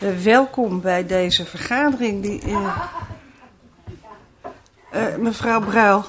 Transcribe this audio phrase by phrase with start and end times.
[0.00, 2.22] Welkom bij deze vergadering.
[2.22, 2.76] Die, uh,
[4.94, 6.04] uh, mevrouw Bruil,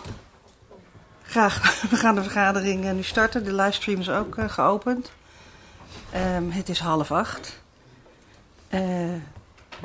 [1.24, 1.82] graag.
[1.90, 3.44] We gaan de vergadering nu starten.
[3.44, 5.12] De livestream is ook geopend.
[6.36, 7.62] Um, het is half acht.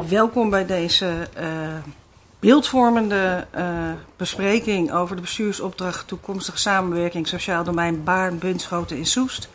[0.09, 1.29] welkom bij deze
[2.39, 3.47] beeldvormende
[4.17, 9.49] bespreking over de bestuursopdracht toekomstige samenwerking sociaal domein Baarn, Bunschoten in Soest.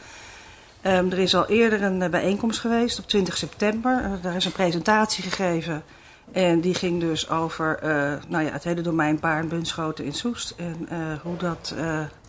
[0.86, 4.04] Um, er is al eerder een uh, bijeenkomst geweest op 20 september.
[4.04, 5.84] Uh, daar is een presentatie gegeven.
[6.31, 10.55] En die ging dus over uh, nou ja, het hele domein Baarn, Bunschoten in Soest.
[10.57, 10.88] En
[11.23, 11.76] hoe dat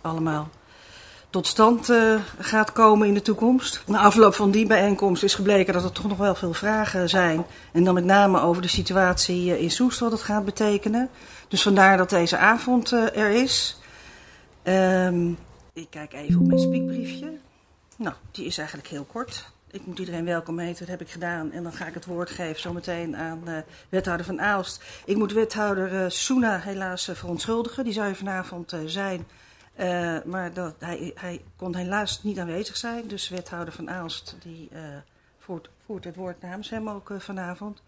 [0.00, 0.48] allemaal
[1.30, 1.92] tot stand
[2.38, 3.82] gaat komen in de toekomst.
[3.86, 7.44] Na afloop van die bijeenkomst is gebleken dat er toch nog wel veel vragen zijn.
[7.72, 11.08] En dan met name over de situatie in Soest, wat het gaat betekenen.
[11.48, 13.80] Dus vandaar dat deze avond er is.
[14.64, 15.38] Um,
[15.72, 17.32] ik kijk even op mijn spiekbriefje.
[18.02, 19.50] Nou, die is eigenlijk heel kort.
[19.70, 21.52] Ik moet iedereen welkom heten, dat heb ik gedaan.
[21.52, 24.84] En dan ga ik het woord geven zometeen aan uh, wethouder Van Aalst.
[25.04, 27.84] Ik moet wethouder uh, Soena helaas uh, verontschuldigen.
[27.84, 29.26] Die zou je vanavond zijn.
[30.24, 33.08] maar dat, hij, hij kon helaas niet aanwezig zijn.
[33.08, 34.70] Dus wethouder Van Aalst die,
[35.38, 37.82] voert, voert, het woord namens hem ook vanavond.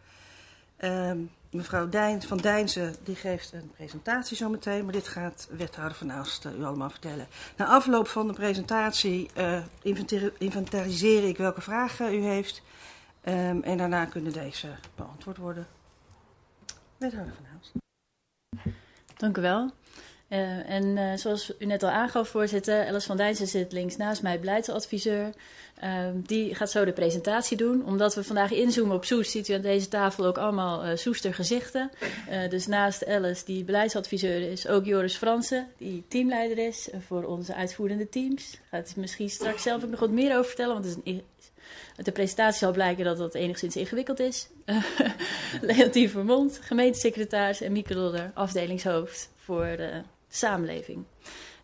[0.84, 6.12] Um, mevrouw Dijn, van Dijnzen die geeft een presentatie zometeen, maar dit gaat wethouder van
[6.12, 7.26] Aalst uh, u allemaal vertellen.
[7.56, 9.62] Na afloop van de presentatie uh,
[10.38, 12.62] inventariseer ik welke vragen u heeft
[13.24, 15.66] um, en daarna kunnen deze beantwoord worden.
[16.96, 17.72] Wethouder van Aalst.
[19.16, 19.70] Dank u wel.
[20.28, 24.22] Uh, en uh, zoals u net al aangaf, voorzitter, Alice van Dijnsen zit links naast
[24.22, 25.32] mij, beleidsadviseur.
[25.84, 27.84] Uh, die gaat zo de presentatie doen.
[27.84, 31.34] Omdat we vandaag inzoomen op Soest, ziet u aan deze tafel ook allemaal uh, Soester
[31.34, 31.90] gezichten.
[32.48, 38.08] dus naast Alice, die beleidsadviseur is, ook Joris Fransen, die teamleider is voor onze uitvoerende
[38.08, 38.58] teams.
[38.70, 41.20] Gaat misschien straks zelf ook nog wat meer over vertellen, want het is
[41.96, 44.48] uit de presentatie zal blijken dat dat enigszins ingewikkeld is.
[45.60, 50.02] Leontien Vermond, gemeentesecretaris en Mieke Lodder, afdelingshoofd voor de
[50.36, 51.04] samenleving.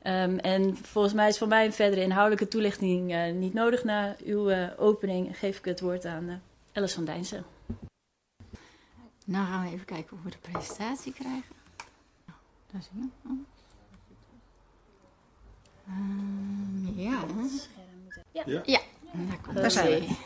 [0.05, 3.85] Um, en volgens mij is voor mij een verdere inhoudelijke toelichting uh, niet nodig.
[3.85, 6.35] Na uw uh, opening geef ik het woord aan uh,
[6.73, 7.45] Alice van Dijnsen.
[9.25, 11.55] Nou gaan we even kijken hoe we de presentatie krijgen.
[12.29, 12.35] Oh,
[12.73, 13.31] daar zien we.
[15.89, 17.25] Um, ja.
[18.33, 18.43] Ja.
[18.47, 18.63] ja.
[18.65, 18.81] ja.
[19.13, 20.17] Daar, komt daar zijn we.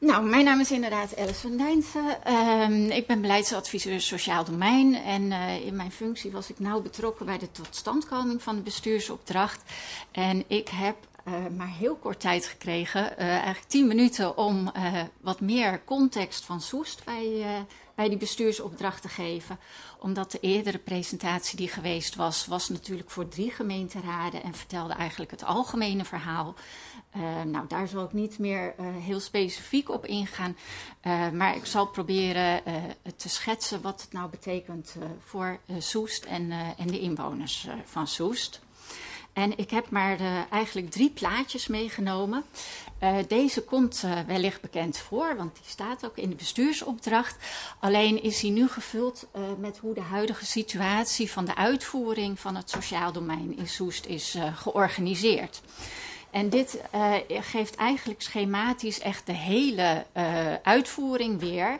[0.00, 2.32] Nou, mijn naam is inderdaad Alice van Dijnsen.
[2.32, 4.94] Um, ik ben beleidsadviseur sociaal domein.
[4.94, 9.62] En uh, in mijn functie was ik nauw betrokken bij de totstandkoming van de bestuursopdracht.
[10.10, 14.72] En ik heb uh, maar heel kort tijd gekregen, uh, eigenlijk tien minuten, om
[15.20, 17.44] wat meer context van Soest bij,
[17.94, 19.58] bij die bestuursopdracht te geven.
[19.98, 25.30] Omdat de eerdere presentatie die geweest was, was natuurlijk voor drie gemeenteraden en vertelde eigenlijk
[25.30, 26.54] het algemene verhaal.
[27.16, 30.56] Uh, nou, daar zal ik niet meer uh, heel specifiek op ingaan.
[31.06, 32.62] Uh, maar ik zal proberen
[33.16, 38.60] te schetsen wat het nou betekent voor Soest en, en de inwoners van Soest.
[39.32, 40.18] En ik heb maar
[40.50, 42.44] eigenlijk drie plaatjes meegenomen.
[43.28, 47.36] deze komt wellicht bekend voor, want die staat ook in de bestuursopdracht.
[47.80, 52.70] Alleen is hij nu gevuld met hoe de huidige situatie van de uitvoering van het
[52.70, 55.60] sociaal domein in Soest is georganiseerd.
[56.30, 61.78] En dit uh, geeft eigenlijk schematisch echt de hele uh, uitvoering weer.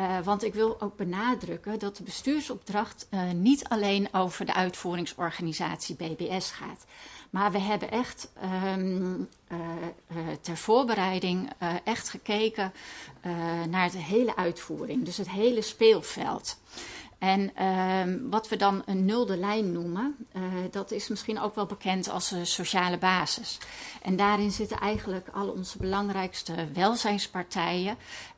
[0.00, 6.50] Uh, want ik wil ook benadrukken dat de bestuursopdracht niet alleen over de uitvoeringsorganisatie BBS
[6.50, 6.84] gaat.
[7.30, 8.28] Maar we hebben echt
[8.76, 9.28] um,
[10.40, 11.50] ter voorbereiding
[11.84, 12.72] echt gekeken
[13.68, 15.04] naar de hele uitvoering.
[15.04, 16.56] Dus het hele speelveld.
[17.20, 21.66] En uh, wat we dan een nulde lijn noemen, uh, dat is misschien ook wel
[21.66, 23.58] bekend als een sociale basis.
[24.02, 27.96] En daarin zitten eigenlijk al onze belangrijkste welzijnspartijen,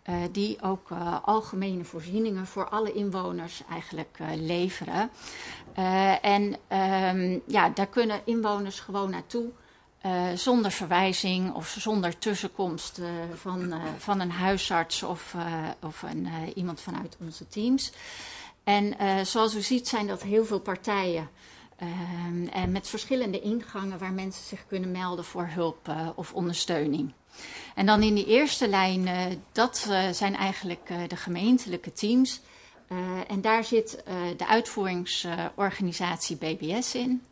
[0.09, 0.89] uh, die ook
[1.23, 5.11] algemene voorzieningen voor alle inwoners eigenlijk leveren.
[6.23, 6.57] en
[7.13, 9.51] um, ja, daar kunnen inwoners gewoon naartoe.
[10.35, 13.01] Zonder verwijzing of zonder tussenkomst
[13.35, 15.35] van, van een huisarts of,
[15.81, 17.93] of een, iemand vanuit onze teams.
[18.65, 21.31] En uh, zoals u ziet zijn dat heel veel partijen.
[21.83, 21.89] Uh,
[22.53, 27.13] en met verschillende ingangen waar mensen zich kunnen melden voor hulp uh, of ondersteuning.
[27.75, 29.09] En dan in die eerste lijn,
[29.53, 32.41] dat zijn eigenlijk de gemeentelijke teams.
[33.29, 34.05] en daar zit
[34.37, 37.23] de uitvoeringsorganisatie BBS in.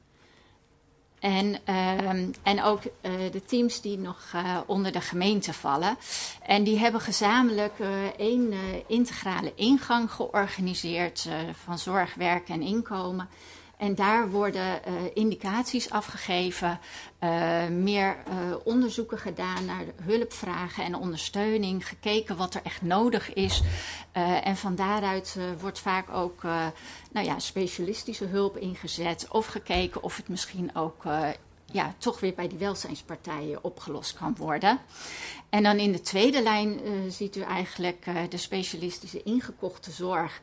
[1.21, 2.11] En, uh,
[2.43, 5.97] en ook uh, de teams die nog uh, onder de gemeente vallen.
[6.43, 8.53] En die hebben gezamenlijk uh, één
[8.87, 11.29] integrale ingang georganiseerd
[11.65, 13.29] van zorg, werk en inkomen.
[13.81, 14.81] En daar worden
[15.15, 16.81] indicaties afgegeven,
[17.83, 18.17] meer
[18.65, 23.63] onderzoeken gedaan naar hulpvragen en ondersteuning, gekeken wat er echt nodig is.
[24.43, 26.43] en van daaruit wordt vaak ook
[27.13, 31.05] nou ja, specialistische hulp ingezet of gekeken of het misschien ook
[31.73, 34.79] ja, toch weer bij die welzijnspartijen opgelost kan worden.
[35.49, 40.41] En dan in de tweede lijn ziet u eigenlijk de specialistische ingekochte zorg.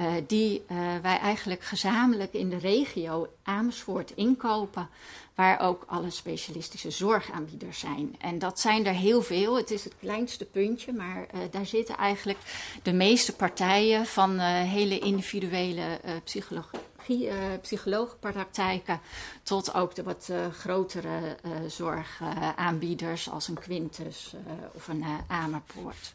[0.00, 0.64] Uh, die
[1.02, 4.88] wij eigenlijk gezamenlijk in de regio Amersfoort inkopen.
[5.34, 8.16] Waar ook alle specialistische zorgaanbieders zijn.
[8.18, 9.56] En dat zijn er heel veel.
[9.56, 12.38] Het is het kleinste puntje, maar daar zitten eigenlijk
[12.82, 17.28] de meeste partijen van hele individuele psychologie
[17.60, 19.00] psycholoogpraktijken
[19.42, 21.36] tot ook de wat grotere
[21.66, 24.34] zorgaanbieders als een Quintus
[24.72, 26.14] of een Amerpoort.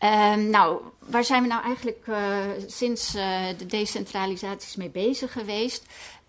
[0.00, 2.06] Um, nou, waar zijn we nou eigenlijk
[2.66, 3.12] sinds
[3.58, 5.84] de decentralisaties mee bezig geweest?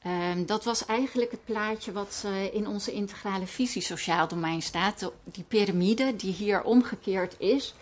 [0.06, 5.12] Um, dat was eigenlijk het plaatje wat in onze integrale visie sociaal domein staat.
[5.24, 7.74] Die piramide die hier omgekeerd is.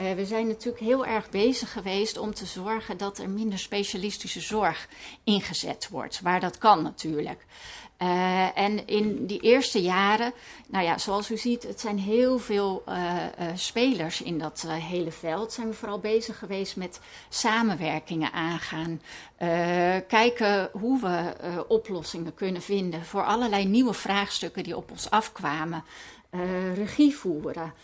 [0.00, 4.40] Uh, we zijn natuurlijk heel erg bezig geweest om te zorgen dat er minder specialistische
[4.40, 4.88] zorg
[5.24, 7.46] ingezet wordt, waar dat kan natuurlijk.
[8.02, 10.32] Uh, en in die eerste jaren,
[10.68, 13.16] nou ja, zoals u ziet, het zijn heel veel uh,
[13.54, 15.52] spelers in dat hele veld.
[15.52, 19.00] Zijn we vooral bezig geweest met samenwerkingen aangaan.
[20.08, 21.34] kijken hoe we
[21.68, 25.84] oplossingen kunnen vinden voor allerlei nieuwe vraagstukken die op ons afkwamen.
[26.74, 27.74] regie voeren.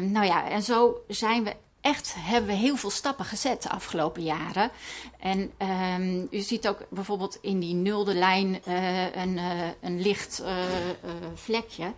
[0.00, 1.54] Nou ja, en zo zijn we
[1.86, 4.70] echt, hebben we heel veel stappen gezet de afgelopen jaren.
[5.18, 5.52] En
[5.98, 10.52] um, u ziet ook bijvoorbeeld in die nulde lijn uh, een, uh, een licht uh,
[11.34, 11.92] vlekje.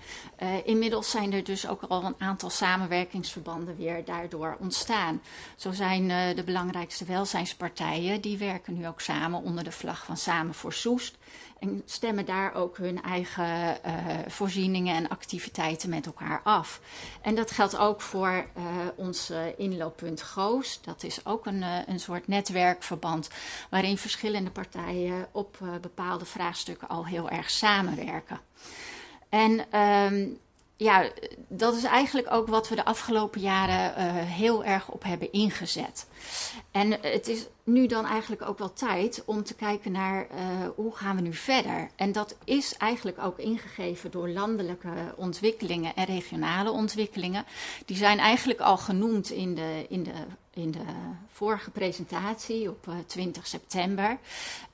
[0.65, 5.23] inmiddels zijn er dus ook al een aantal samenwerkingsverbanden weer daardoor ontstaan.
[5.57, 10.55] Zo zijn de belangrijkste welzijnspartijen, die werken nu ook samen onder de vlag van Samen
[10.55, 11.17] voor Soest.
[11.59, 13.77] En stemmen daar ook hun eigen
[14.27, 16.81] voorzieningen en activiteiten met elkaar af.
[17.23, 18.65] En dat geldt ook voor uh,
[18.97, 19.33] ons
[20.23, 20.81] Goos.
[20.83, 23.29] Dat is ook een, uh, een soort netwerkverband
[23.71, 28.41] waarin verschillende partijen op bepaalde vraagstukken al heel erg samenwerken.
[29.29, 30.39] En um,
[30.77, 31.09] ja,
[31.49, 36.07] dat is eigenlijk ook wat we de afgelopen jaren uh, heel erg op hebben ingezet.
[36.71, 40.97] En het is nu dan eigenlijk ook wel tijd om te kijken naar uh, hoe
[40.97, 41.91] gaan we nu verder.
[41.97, 47.45] En dat is eigenlijk ook ingegeven door landelijke ontwikkelingen en regionale ontwikkelingen.
[47.87, 50.13] Die zijn eigenlijk al genoemd in de, in de
[50.55, 50.85] in de
[51.29, 54.19] vorige presentatie op 20 eh, september.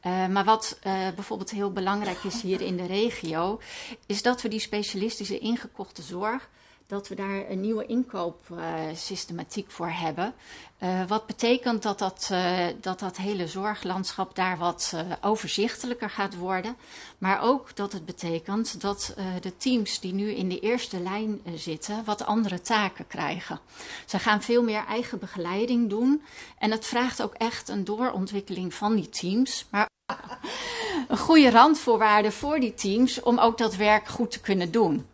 [0.07, 0.79] Uh, maar wat
[1.15, 3.61] bijvoorbeeld heel belangrijk is hier in de regio,
[4.07, 6.49] is dat we die specialistische ingekochte zorg
[6.95, 10.35] dat we daar een nieuwe inkoopsystematiek voor hebben.
[10.83, 16.37] Uh, wat betekent dat dat, uh, dat dat hele zorglandschap daar wat uh, overzichtelijker gaat
[16.37, 16.77] worden.
[17.19, 22.05] Maar ook dat het betekent dat de teams die nu in de eerste lijn zitten,
[22.05, 23.61] wat andere taken krijgen.
[24.07, 26.23] Ze gaan veel meer eigen begeleiding doen.
[26.59, 29.67] En het vraagt ook echt een doorontwikkeling van die teams.
[29.71, 29.89] Maar
[31.09, 35.07] een goede randvoorwaarde voor die teams om ook dat werk goed te kunnen doen.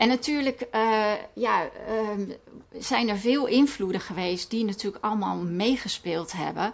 [0.00, 2.34] En natuurlijk uh, ja, uh,
[2.78, 6.72] zijn er veel invloeden geweest die natuurlijk allemaal meegespeeld hebben.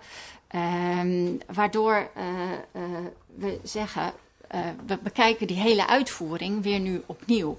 [0.54, 2.82] Uh, waardoor uh,
[3.34, 4.12] we zeggen,
[4.86, 7.58] we bekijken die hele uitvoering weer nu opnieuw.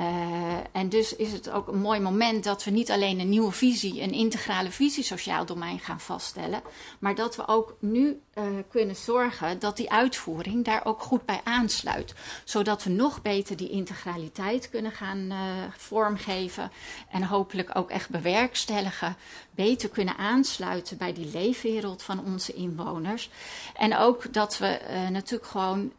[0.00, 3.52] Uh, en dus is het ook een mooi moment dat we niet alleen een nieuwe
[3.52, 6.62] visie, een integrale visie sociaal domein gaan vaststellen,
[6.98, 11.40] maar dat we ook nu uh, kunnen zorgen dat die uitvoering daar ook goed bij
[11.44, 12.14] aansluit.
[12.44, 15.38] Zodat we nog beter die integraliteit kunnen gaan uh,
[15.76, 16.70] vormgeven
[17.10, 19.16] en hopelijk ook echt bewerkstelligen,
[19.50, 23.30] beter kunnen aansluiten bij die leefwereld van onze inwoners.
[23.74, 24.80] En ook dat we
[25.10, 25.92] natuurlijk gewoon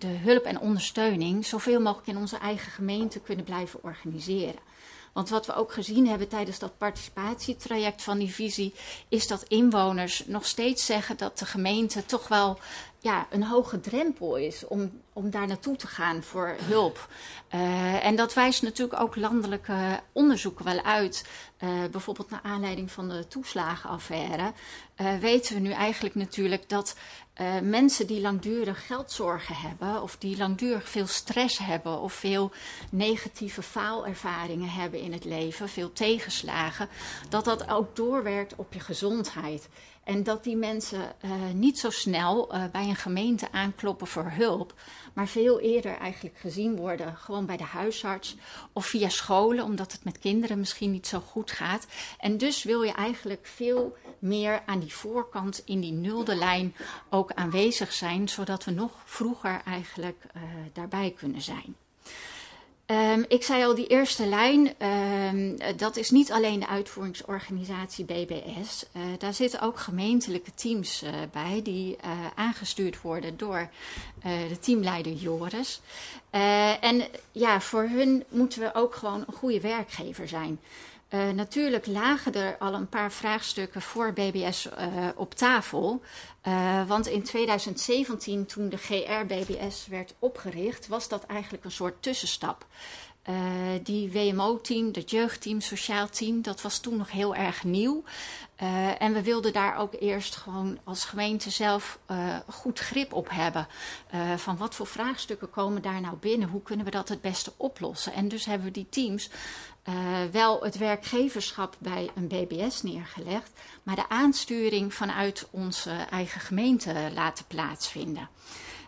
[0.00, 4.68] de, hulp en ondersteuning zoveel mogelijk in onze eigen gemeente kunnen blijven organiseren.
[5.12, 8.74] Want wat we ook gezien hebben tijdens dat participatietraject van die visie,
[9.08, 12.58] is dat inwoners nog steeds zeggen dat de gemeente toch wel
[12.98, 17.08] ja, een hoge drempel is om, om daar naartoe te gaan voor hulp.
[17.54, 21.28] Uh, en dat wijst natuurlijk ook landelijke onderzoeken wel uit.
[21.62, 24.52] Uh, bijvoorbeeld naar aanleiding van de toeslagenaffaire.
[24.96, 26.96] Uh, weten we nu eigenlijk natuurlijk dat
[27.62, 32.52] mensen die langdurig geldzorgen hebben, of die langdurig veel stress hebben, of veel
[32.90, 36.88] negatieve faalervaringen hebben in het leven, veel tegenslagen,
[37.28, 39.68] dat dat ook doorwerkt op je gezondheid.
[40.04, 41.12] En dat die mensen
[41.54, 44.74] niet zo snel bij een gemeente aankloppen voor hulp,
[45.12, 48.36] maar veel eerder eigenlijk gezien worden, gewoon bij de huisarts
[48.72, 51.86] of via scholen, omdat het met kinderen misschien niet zo goed gaat.
[52.18, 56.74] En dus wil je eigenlijk veel meer aan die voorkant in die nulde lijn
[57.08, 61.76] ook aanwezig zijn, zodat we nog vroeger eigenlijk uh, daarbij kunnen zijn.
[62.90, 64.74] Um, ik zei al, die eerste lijn,
[65.34, 68.84] um, dat is niet alleen de uitvoeringsorganisatie BBS.
[68.96, 73.68] Uh, daar zitten ook gemeentelijke teams uh, bij die uh, aangestuurd worden door
[74.22, 75.80] de teamleider Joris.
[76.80, 80.60] en ja, voor hun moeten we ook gewoon een goede werkgever zijn.
[81.10, 86.02] Uh, natuurlijk lagen er al een paar vraagstukken voor BBS uh, op tafel.
[86.48, 92.66] Uh, want in 2017, toen de GR-BBS werd opgericht, was dat eigenlijk een soort tussenstap.
[93.82, 98.02] die WMO-team, het jeugdteam, sociaal team, dat was toen nog heel erg nieuw.
[98.98, 101.98] En we wilden daar ook eerst gewoon als gemeente zelf
[102.48, 103.66] goed grip op hebben.
[104.36, 106.48] Van wat voor vraagstukken komen daar nou binnen?
[106.48, 108.12] Hoe kunnen we dat het beste oplossen?
[108.12, 109.30] En dus hebben we die teams
[110.30, 113.50] wel het werkgeverschap bij een BBS neergelegd,
[113.82, 118.28] maar de aansturing vanuit onze eigen gemeente laten plaatsvinden.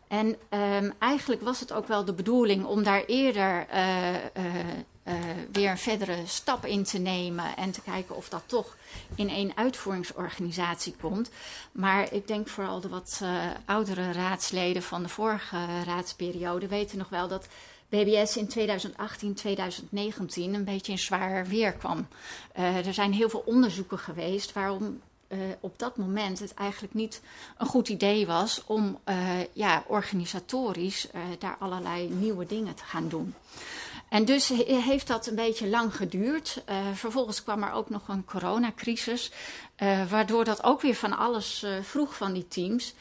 [0.08, 5.14] En um, eigenlijk was het ook wel de bedoeling om daar eerder uh,
[5.52, 8.76] weer een verdere stap in te nemen en te kijken of dat toch
[9.14, 11.30] in één uitvoeringsorganisatie komt.
[11.72, 13.22] Maar ik denk vooral de wat
[13.64, 17.48] oudere raadsleden van de vorige raadsperiode weten nog wel dat
[17.92, 22.08] BBS in 2018, 2019 een beetje in zwaar weer kwam.
[22.58, 27.20] Uh, er zijn heel veel onderzoeken geweest waarom uh, op dat moment het eigenlijk niet
[27.58, 29.16] een goed idee was om uh,
[29.52, 31.08] ja, organisatorisch
[31.38, 33.34] daar allerlei nieuwe dingen te gaan doen.
[34.08, 36.62] En dus heeft dat een beetje lang geduurd.
[36.94, 39.32] Vervolgens kwam er ook nog een coronacrisis,
[40.08, 42.94] waardoor dat ook weer van alles vroeg van die teams.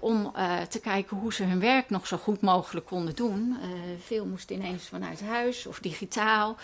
[0.00, 0.32] Om
[0.68, 3.56] te kijken hoe ze hun werk nog zo goed mogelijk konden doen.
[4.04, 6.56] veel moest ineens vanuit huis of digitaal.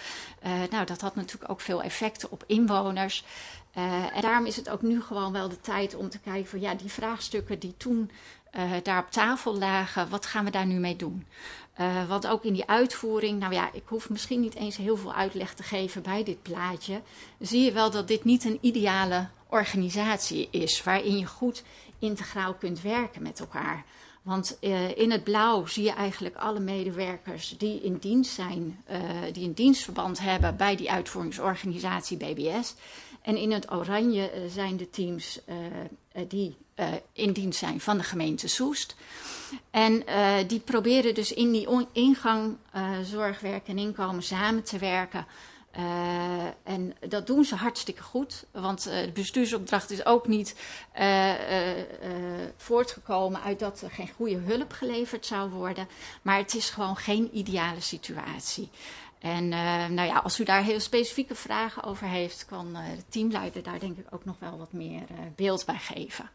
[0.71, 3.25] nou, dat had natuurlijk ook veel effecten op inwoners.
[4.15, 6.75] en daarom is het ook nu gewoon wel de tijd om te kijken van ja,
[6.75, 8.11] die vraagstukken die toen
[8.83, 11.27] daar op tafel lagen, wat gaan we daar nu mee doen?
[12.09, 15.55] Want ook in die uitvoering, nou ja, ik hoef misschien niet eens heel veel uitleg
[15.55, 17.01] te geven bij dit plaatje.
[17.39, 21.63] Zie je wel dat dit niet een ideale organisatie is, waarin je goed
[22.03, 23.85] integraal kunt werken met elkaar.
[24.23, 28.99] Want uh, in het blauw zie je eigenlijk alle medewerkers die in dienst zijn, uh,
[29.33, 32.75] die een dienstverband hebben bij die uitvoeringsorganisatie BBS.
[33.23, 35.41] En in het oranje zijn de teams
[36.29, 36.57] die
[37.13, 38.97] in dienst zijn van de gemeente Soest.
[39.71, 40.05] En
[40.47, 42.57] die proberen dus in die ingang
[43.03, 45.27] zorgwerk en inkomen samen te werken.
[45.79, 50.55] Uh, en dat doen ze hartstikke goed, want de bestuursopdracht is ook niet
[52.57, 55.89] voortgekomen uit dat er geen goede hulp geleverd zou worden.
[56.23, 58.71] Maar het is gewoon geen ideale situatie.
[59.19, 59.49] En
[59.95, 63.99] nou ja, als u daar heel specifieke vragen over heeft, kan de teamleider daar denk
[63.99, 65.03] ik ook nog wel wat meer
[65.37, 66.31] beeld bij geven.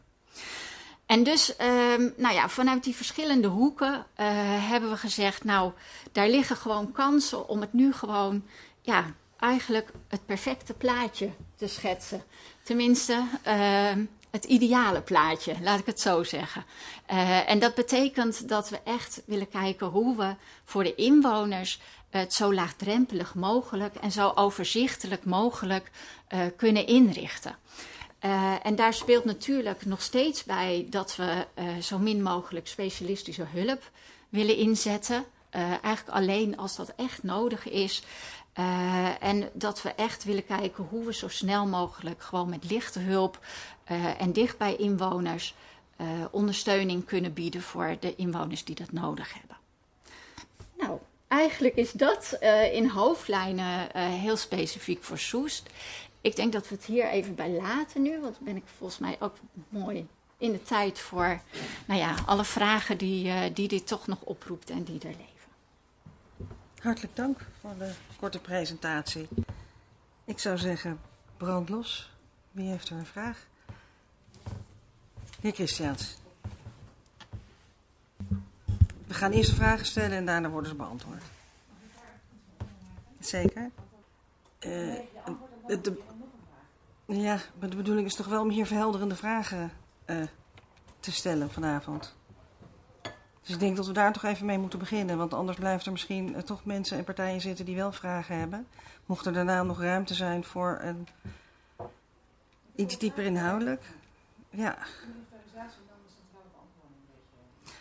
[1.06, 4.26] En dus, um, nou ja, vanuit die verschillende hoeken uh,
[4.68, 5.72] hebben we gezegd, nou,
[6.12, 8.44] daar liggen gewoon kansen om het nu gewoon,
[8.82, 9.04] ja,
[9.38, 12.22] eigenlijk het perfecte plaatje te schetsen.
[12.62, 13.92] Tenminste, uh,
[14.30, 16.64] het ideale plaatje, laat ik het zo zeggen.
[17.10, 21.80] Uh, en dat betekent dat we echt willen kijken hoe we voor de inwoners
[22.10, 25.90] het zo laagdrempelig mogelijk en zo overzichtelijk mogelijk
[26.56, 27.56] kunnen inrichten.
[28.24, 31.46] Uh, en daar speelt natuurlijk nog steeds bij dat we
[31.80, 33.90] zo min mogelijk specialistische hulp
[34.28, 35.24] willen inzetten.
[35.50, 38.02] Eigenlijk alleen als dat echt nodig is.
[39.20, 43.38] En dat we echt willen kijken hoe we zo snel mogelijk gewoon met lichte hulp
[44.18, 45.54] en dicht bij inwoners
[46.30, 49.56] ondersteuning kunnen bieden voor de inwoners die dat nodig hebben.
[50.78, 50.98] Nou,
[51.28, 52.38] eigenlijk is dat
[52.72, 55.70] in hoofdlijnen heel specifiek voor Soest
[56.20, 58.98] ik denk dat we het hier even bij laten nu, want dan ben ik volgens
[58.98, 59.36] mij ook
[59.68, 60.06] mooi
[60.38, 61.40] in de tijd voor
[61.86, 65.37] nou ja, alle vragen die, die dit toch nog oproept en die er leven.
[66.82, 69.28] Hartelijk dank voor de korte presentatie.
[70.24, 71.00] Ik zou zeggen,
[71.36, 72.12] brand los.
[72.50, 73.46] Wie heeft er een vraag?
[75.40, 76.16] Heer Christiaans.
[79.06, 81.22] We gaan eerst de vragen stellen en daarna worden ze beantwoord.
[83.20, 83.70] Zeker.
[84.60, 84.94] Uh,
[85.66, 86.02] de,
[87.06, 89.72] ja, maar de bedoeling is toch wel om hier verhelderende vragen
[90.06, 90.22] uh,
[91.00, 92.16] te stellen vanavond.
[93.48, 95.18] Dus ik denk dat we daar toch even mee moeten beginnen.
[95.18, 98.66] Want anders blijven er misschien uh, toch mensen en partijen zitten die wel vragen hebben.
[99.06, 101.08] Mocht er daarna nog ruimte zijn voor een
[102.78, 103.82] Iets dieper inhoudelijk.
[104.50, 104.78] Ja.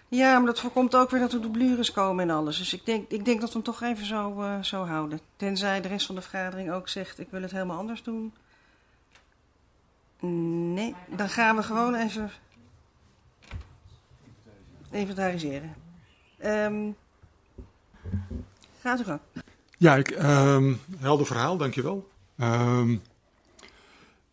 [0.07, 2.57] Ja, maar dat voorkomt ook weer dat er dublures komen en alles.
[2.57, 5.19] Dus ik denk, ik denk dat we hem toch even zo, uh, zo houden.
[5.36, 8.33] Tenzij de rest van de vergadering ook zegt, ik wil het helemaal anders doen.
[10.74, 12.31] Nee, dan gaan we gewoon even
[14.91, 15.75] inventariseren.
[16.46, 16.96] Um,
[18.82, 19.20] gaat u gang.
[19.77, 22.10] Ja, ik, um, helder verhaal, dankjewel.
[22.41, 23.01] Um,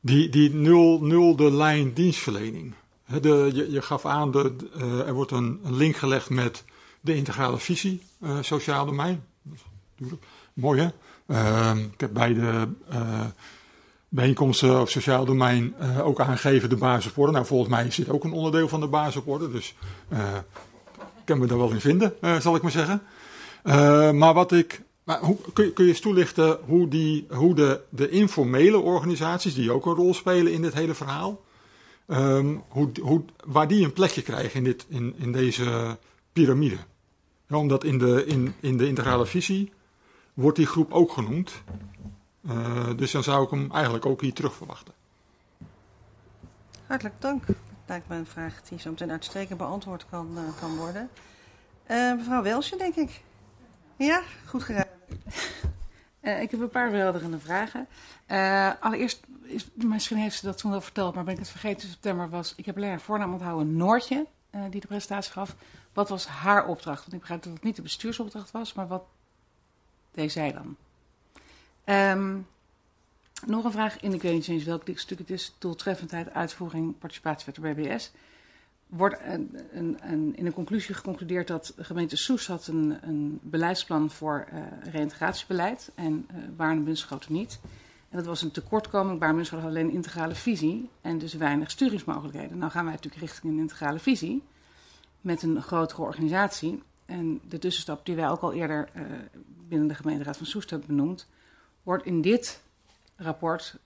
[0.00, 2.74] die, die nul, nulde lijn dienstverlening.
[3.20, 6.64] De, je, gaf aan, de, uh, er wordt een, link gelegd met
[7.00, 9.24] de integrale visie uh, sociaal domein.
[10.52, 10.88] Mooi hè?
[11.92, 13.24] Ik heb bij de uh,
[14.14, 17.32] bijeenkomsten op sociaal domein ook aangegeven de basisorde.
[17.32, 19.50] Nou, volgens mij is dit ook een onderdeel van de basisorde.
[19.50, 19.74] Dus
[21.18, 23.02] ik kan me daar wel in vinden, zal ik maar zeggen.
[24.18, 27.80] maar wat ik maar hoe, kun, je, kun je eens toelichten hoe, die, hoe de,
[27.88, 31.44] de informele organisaties, die ook een rol spelen in dit hele verhaal,
[32.06, 35.98] um, hoe, hoe, waar die een plekje krijgen in, dit, in, in deze
[36.32, 36.76] piramide?
[37.50, 39.72] Omdat in de, in, in de integrale visie
[40.34, 41.52] wordt die groep ook genoemd.
[42.46, 44.94] Uh, dus dan zou ik hem eigenlijk ook hier terug verwachten.
[46.86, 47.46] Hartelijk dank.
[47.46, 51.10] Dat lijkt me een vraag die zo meteen uitstekend beantwoord kan, uh, kan worden.
[51.90, 53.22] Uh, mevrouw Welsje, denk ik.
[53.96, 54.84] Ja, goed gedaan.
[56.20, 57.86] Uh, ik heb een paar verhelderende vragen.
[58.28, 61.82] Uh, allereerst, is, misschien heeft ze dat toen wel verteld, maar ben ik het vergeten
[61.82, 65.54] in september, was, ik heb alleen haar voornaam onthouden, Noortje, uh, die de presentatie gaf.
[65.92, 67.00] Wat was haar opdracht?
[67.00, 69.04] Want ik begrijp dat het niet de bestuursopdracht was, maar wat
[70.10, 70.76] deed zij dan?
[71.84, 72.46] Um,
[73.46, 77.60] nog een vraag, en ik weet niet eens welk stuk het is, doeltreffendheid, uitvoering, participatiewet
[77.60, 78.12] BBS
[78.86, 83.38] wordt een, een, een, in een conclusie geconcludeerd dat de gemeente Soes had een, een
[83.42, 84.60] beleidsplan voor uh,
[84.92, 87.60] reïntegratiebeleid en uh, Baarn Bunschoten niet.
[88.10, 89.18] En dat was een tekortkoming.
[89.18, 92.58] Baarn Bunschoten had alleen een integrale visie en dus weinig sturingsmogelijkheden.
[92.58, 94.42] Nou gaan wij natuurlijk richting een integrale visie
[95.20, 96.82] met een grotere organisatie.
[97.06, 99.02] En de tussenstap die wij ook al eerder uh,
[99.68, 101.28] binnen de gemeenteraad van Soest hebben benoemd,
[101.84, 102.60] wordt in dit
[103.16, 103.78] rapport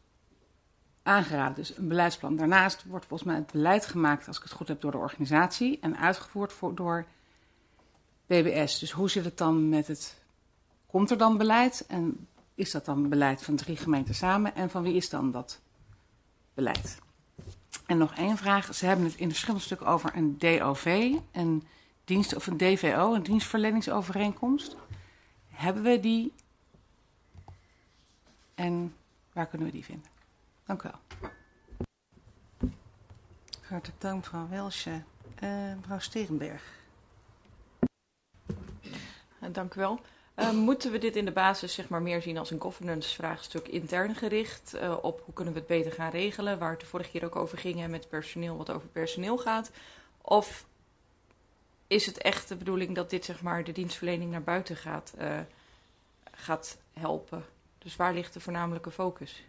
[1.02, 1.54] aangeraden.
[1.54, 2.36] Dus een beleidsplan.
[2.36, 5.78] Daarnaast wordt volgens mij het beleid gemaakt, als ik het goed heb, door de organisatie
[5.80, 7.06] en uitgevoerd voor, door
[8.26, 8.78] BBS.
[8.78, 10.16] Dus hoe zit het dan met het.
[10.86, 11.84] Komt er dan beleid?
[11.88, 14.54] En is dat dan beleid van drie gemeenten samen?
[14.54, 15.60] En van wie is dan dat
[16.54, 16.98] beleid?
[17.86, 18.74] En nog één vraag.
[18.74, 21.66] Ze hebben het in verschillende stukken over een DOV, een
[22.04, 24.76] dienst, of een DVO, een dienstverleningsovereenkomst.
[25.48, 26.32] Hebben we die?
[28.58, 28.96] En
[29.32, 30.10] waar kunnen we die vinden?
[30.66, 31.28] Dank u wel.
[33.60, 35.02] Hartelijk dank, mevrouw Welsje.
[35.42, 36.62] Uh, mevrouw Sterenberg.
[38.48, 40.00] Uh, dank u wel.
[40.36, 43.68] Uh, moeten we dit in de basis zeg maar, meer zien als een governance vraagstuk
[43.68, 44.74] intern gericht?
[45.02, 46.58] Op hoe kunnen we het beter gaan regelen?
[46.58, 49.70] Waar het de vorige keer ook over ging met personeel, wat over personeel gaat.
[50.22, 50.66] Of
[51.86, 55.14] is het echt de bedoeling dat dit zeg maar, de dienstverlening naar buiten gaat,
[56.34, 57.44] gaat helpen?
[57.78, 59.44] Dus waar ligt de voornamelijke focus?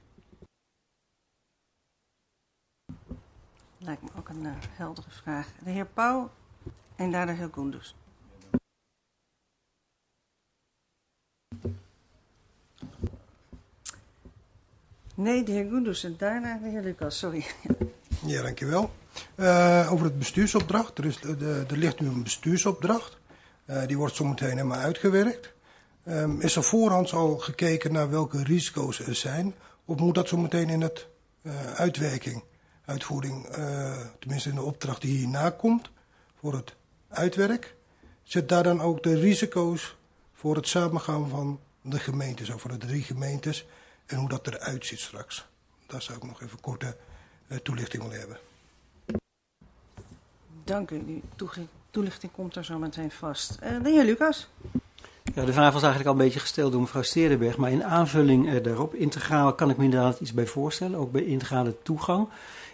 [3.77, 5.47] Lijkt me ook een uh, heldere vraag.
[5.63, 6.31] De heer Pauw
[6.95, 7.95] en daarna de heer Koenders.
[15.15, 17.45] Nee, de heer Goenders en daarna de heer Lucas, sorry.
[18.25, 18.91] Ja, dankjewel.
[19.35, 20.97] Uh, over het bestuursopdracht.
[20.97, 23.17] Er, is, de, er ligt nu een bestuursopdracht.
[23.65, 25.53] Uh, die wordt zometeen helemaal uitgewerkt.
[26.09, 29.53] Um, is er voorhands al gekeken naar welke risico's er zijn?
[29.85, 31.07] Of moet dat zometeen in het
[31.41, 32.43] uh, uitwerking?
[32.89, 35.89] uitvoering, uh, tenminste in de opdracht die hierna komt,
[36.39, 36.75] voor het
[37.07, 37.75] uitwerk,
[38.23, 39.95] zit daar dan ook de risico's
[40.33, 43.65] voor het samengaan van de gemeentes, over de drie gemeentes,
[44.05, 45.47] en hoe dat eruit ziet straks.
[45.87, 46.97] Daar zou ik nog even korte
[47.47, 48.39] uh, toelichting willen hebben.
[50.63, 51.05] Dank u.
[51.05, 51.23] Die
[51.91, 53.59] toelichting komt er zo meteen vast.
[53.59, 54.49] De heer Lucas.
[55.33, 58.47] Ja, de vraag was eigenlijk al een beetje gesteld door mevrouw Sterenberg, maar in aanvulling
[58.47, 62.27] uh, daarop, integraal kan ik me inderdaad iets bij voorstellen, ook bij integrale toegang.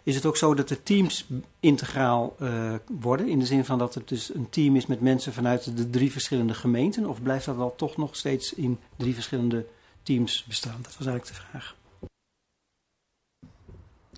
[0.04, 1.28] Is het ook zo dat de teams
[1.60, 3.28] integraal uh, worden?
[3.28, 6.12] In de zin van dat het dus een team is met mensen vanuit de drie
[6.12, 7.06] verschillende gemeenten?
[7.06, 9.66] Of blijft dat wel toch nog steeds in drie verschillende
[10.04, 10.82] teams bestaan?
[10.82, 11.76] Dat was eigenlijk de vraag.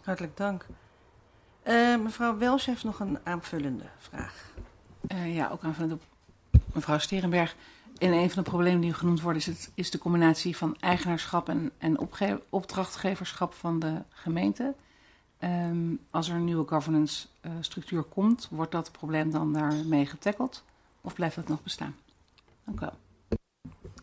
[0.04, 0.66] Hartelijk dank.
[1.68, 4.52] Uh, mevrouw Wels heeft nog een aanvullende vraag.
[5.12, 6.02] Uh, ja, ook aanvullend op
[6.74, 7.56] mevrouw Sterenberg.
[7.98, 11.50] En een van de problemen die genoemd worden is, het, is de combinatie van eigenaarschap
[11.50, 12.00] en, en
[12.50, 14.76] opdrachtgeverschap van de gemeente.
[15.40, 20.64] Um, als er een nieuwe governance uh, structuur komt, wordt dat probleem dan daarmee getackeld
[21.02, 21.96] of blijft dat nog bestaan?
[22.64, 22.98] Dank u wel.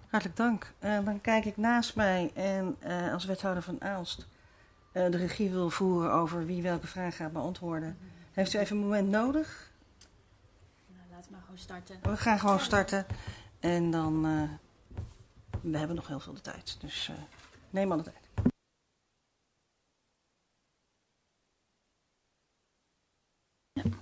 [0.09, 0.73] Hartelijk dank.
[0.81, 4.27] Uh, dan kijk ik naast mij en uh, als wethouder van Aalst
[4.95, 7.99] eh, de regie wil voeren over wie welke vraag gaat beantwoorden.
[8.33, 9.71] Heeft u even een moment nodig?
[10.87, 11.97] Nou, laten we maar gewoon starten.
[12.03, 13.07] We gaan gewoon starten.
[13.65, 14.27] En dan.
[14.27, 14.43] eh,
[15.61, 16.77] we hebben nog heel veel de tijd.
[16.81, 17.15] Dus eh,
[17.71, 18.17] neem al de tijd.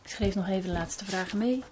[0.03, 1.63] Ik schreef nog even de laatste vragen mee.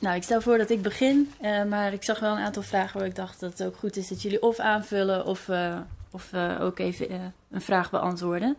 [0.00, 2.98] Nou, ik stel voor dat ik begin, eh, maar ik zag wel een aantal vragen
[2.98, 5.50] waar ik dacht dat het ook goed is dat jullie of aanvullen of,
[6.10, 8.56] of ook even een vraag beantwoorden.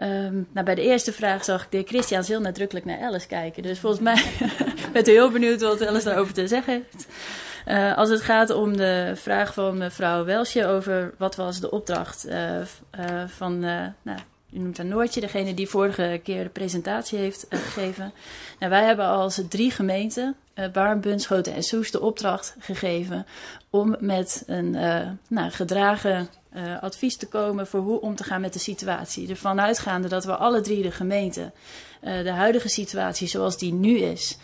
[0.00, 3.26] Ehm, nou, bij de eerste vraag zag ik de heer Christian heel nadrukkelijk naar Alice
[3.26, 3.62] kijken.
[3.62, 4.24] Dus volgens mij
[4.92, 7.06] bent u heel benieuwd wat Alice daarover te zeggen heeft.
[7.64, 12.24] Eh, als het gaat om de vraag van mevrouw Welsje over wat was de opdracht
[12.24, 12.66] eh, eh,
[13.26, 14.18] van, nou,
[14.52, 18.12] u noemt haar Noortje, degene die vorige keer de presentatie heeft gegeven.
[18.58, 20.36] Nou, wij hebben als drie gemeenten,
[20.72, 23.26] Baarn, Bunschoten en Soest, de opdracht gegeven
[23.70, 28.40] om met een eh, nou, gedragen eh, advies te komen voor hoe om te gaan
[28.40, 29.28] met de situatie.
[29.28, 31.52] Ervan uitgaande dat we alle drie de gemeenten
[32.00, 34.38] eh, de huidige situatie zoals die nu is,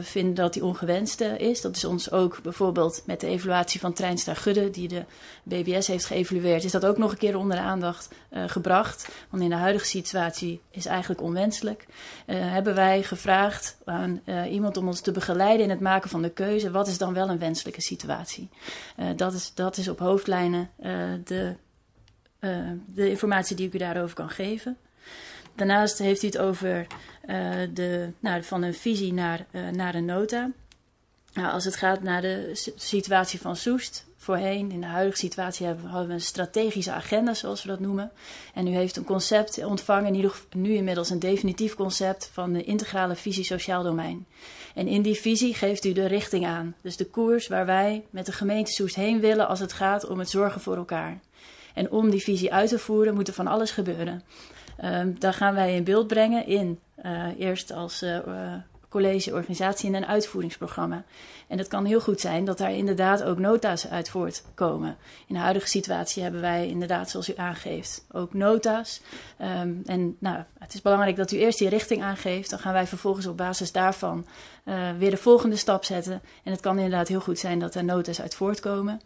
[0.00, 1.60] vinden dat die ongewenst eh, is.
[1.60, 5.04] Dat is ons ook bijvoorbeeld met de evaluatie van Treinstar Gudde, die de
[5.42, 8.08] BBS heeft geëvalueerd, is dat ook nog een keer onder de aandacht
[8.46, 9.08] gebracht.
[9.30, 11.86] Want in de huidige situatie is eigenlijk onwenselijk.
[12.26, 16.70] Hebben wij gevraagd aan iemand om ons te begeleiden in het maken van de keuze.
[16.70, 18.48] Wat is dan wel een wenselijke situatie?
[18.96, 20.92] Eh, dat, is, dat is op hoofdlijnen eh,
[21.24, 21.54] de,
[22.38, 24.76] eh, de informatie die ik u daarover kan geven.
[25.54, 26.86] Daarnaast heeft u het over
[27.72, 30.50] de, nou, van een visie naar, naar een nota.
[31.32, 35.66] Nou, als het gaat naar de si- situatie van Soest, voorheen, in de huidige situatie
[35.66, 38.10] hebben hadden we een strategische agenda, zoals we dat noemen.
[38.54, 43.44] En u heeft een concept ontvangen, nu inmiddels een definitief concept van de integrale visie
[43.44, 44.26] sociaal domein.
[44.74, 46.74] En in die visie geeft u de richting aan.
[46.82, 50.18] Dus de koers waar wij met de gemeente Soest heen willen als het gaat om
[50.18, 51.20] het zorgen voor elkaar.
[51.74, 54.22] En om die visie uit te voeren moet er van alles gebeuren.
[54.84, 58.54] Um, daar gaan wij in beeld brengen in uh, eerst als uh, uh,
[58.88, 61.04] college, organisatie en een uitvoeringsprogramma.
[61.52, 64.96] En het kan heel goed zijn dat daar inderdaad ook nota's uit voortkomen.
[65.26, 69.00] In de huidige situatie hebben wij inderdaad, zoals u aangeeft, ook nota's.
[69.60, 72.50] Um, en nou, het is belangrijk dat u eerst die richting aangeeft.
[72.50, 74.26] Dan gaan wij vervolgens op basis daarvan
[74.64, 76.22] uh, weer de volgende stap zetten.
[76.44, 79.00] En het kan inderdaad heel goed zijn dat er nota's uit voortkomen.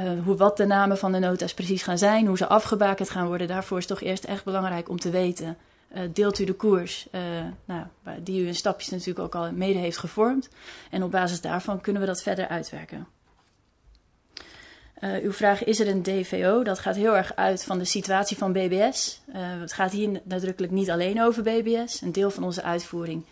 [0.00, 3.26] Uh, hoe, wat de namen van de nota's precies gaan zijn, hoe ze afgebakend gaan
[3.26, 5.56] worden, daarvoor is toch eerst echt belangrijk om te weten.
[5.94, 7.20] Uh, deelt u de koers, uh,
[7.64, 7.86] nou,
[8.22, 10.48] die u in stapjes natuurlijk ook al mede heeft gevormd.
[10.90, 13.06] En op basis daarvan kunnen we dat verder uitwerken.
[15.00, 16.62] Uh, uw vraag, is er een DVO?
[16.62, 19.20] Dat gaat heel erg uit van de situatie van BBS.
[19.32, 22.00] Het gaat hier nadrukkelijk niet alleen over BBS.
[22.00, 23.24] Een deel van onze uitvoering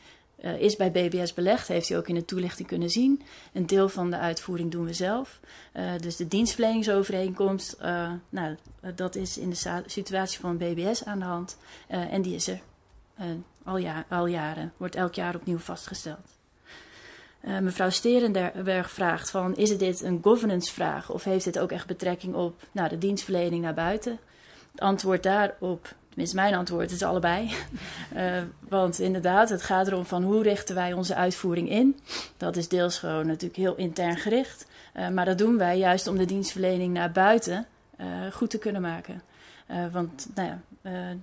[0.44, 3.22] uh, is bij BBS belegd, heeft u ook in de toelichting kunnen zien.
[3.52, 5.40] Een deel van de uitvoering doen we zelf.
[5.74, 8.56] Uh, dus de dienstverleningsovereenkomst, uh, nou,
[8.94, 11.58] dat is in de situatie van BBS aan de hand.
[11.88, 12.60] En die is er
[13.64, 16.34] al, ja, al jaren, wordt elk jaar opnieuw vastgesteld.
[17.40, 22.34] Mevrouw Sterenberg vraagt van, is dit een governance vraag of heeft dit ook echt betrekking
[22.34, 24.18] op nou, de dienstverlening naar buiten?
[24.70, 25.94] Het antwoord daarop,
[26.34, 27.50] mijn antwoord, is allebei.
[28.16, 32.00] uh, want inderdaad, het gaat erom van hoe richten wij onze uitvoering in.
[32.36, 34.66] Dat is deels gewoon natuurlijk heel intern gericht.
[34.96, 37.66] Uh, maar dat doen wij juist om de dienstverlening naar buiten
[38.00, 39.22] uh, goed te kunnen maken.
[39.92, 40.60] Want nou ja,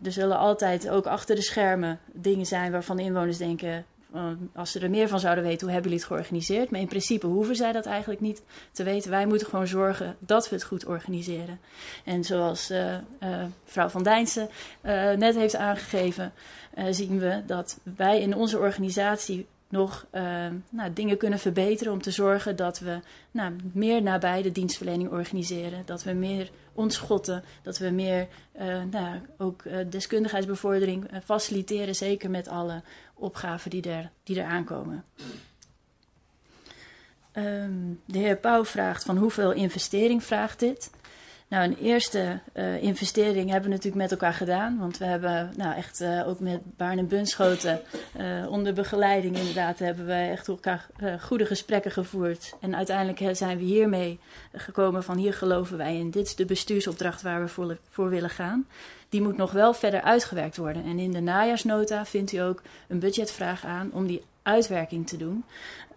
[0.04, 3.86] er zullen altijd ook achter de schermen dingen zijn waarvan inwoners denken.
[4.16, 6.70] Uh, als ze er meer van zouden weten, hoe hebben jullie het georganiseerd?
[6.70, 9.10] Maar in principe hoeven zij dat eigenlijk niet te weten.
[9.10, 11.60] Wij moeten gewoon zorgen dat we het goed organiseren.
[12.04, 12.74] En zoals
[13.66, 14.50] mevrouw Van Dijnsen
[15.18, 16.34] net heeft aangegeven,
[16.90, 20.22] zien we dat wij in onze organisatie nog uh,
[20.70, 23.00] nou, dingen kunnen verbeteren om te zorgen dat we
[23.32, 25.82] nou, meer nabij de dienstverlening organiseren.
[25.86, 28.28] Dat we meer ontschotten, dat we meer
[28.60, 32.82] uh, nou, ook uh, deskundigheidsbevordering faciliteren, zeker met alle
[33.14, 35.04] opgaven die er, die er aankomen.
[37.34, 40.92] Um, de heer Pauw vraagt van hoeveel investering vraagt dit?
[41.54, 44.78] Nou, een eerste uh, investering hebben we natuurlijk met elkaar gedaan.
[44.78, 47.82] Want we hebben nou, echt uh, ook met Baarn en Bunschoten
[48.20, 50.88] uh, onder begeleiding inderdaad hebben we echt elkaar
[51.20, 52.54] goede gesprekken gevoerd.
[52.60, 54.20] En uiteindelijk zijn we hiermee
[54.54, 56.10] gekomen van hier geloven wij in.
[56.10, 58.68] Dit is de bestuursopdracht waar we voor, voor willen gaan.
[59.10, 60.84] Die moet nog wel verder uitgewerkt worden.
[60.86, 65.44] En in de najaarsnota vindt u ook een budgetvraag aan om die uitwerking te doen.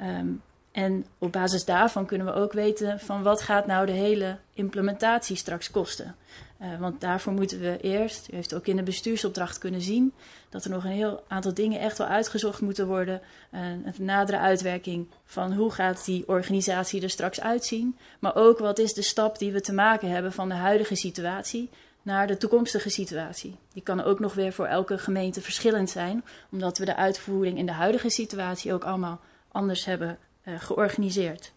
[0.03, 0.42] Um,
[0.76, 5.36] en op basis daarvan kunnen we ook weten van wat gaat nou de hele implementatie
[5.36, 6.16] straks kosten.
[6.60, 10.12] Uh, want daarvoor moeten we eerst, u heeft ook in de bestuursopdracht kunnen zien,
[10.48, 13.20] dat er nog een heel aantal dingen echt wel uitgezocht moeten worden.
[13.52, 17.96] Uh, een nadere uitwerking van hoe gaat die organisatie er straks uitzien.
[18.18, 21.70] Maar ook wat is de stap die we te maken hebben van de huidige situatie
[22.02, 23.56] naar de toekomstige situatie.
[23.72, 27.66] Die kan ook nog weer voor elke gemeente verschillend zijn, omdat we de uitvoering in
[27.66, 31.52] de huidige situatie ook allemaal anders hebben georganiseerd.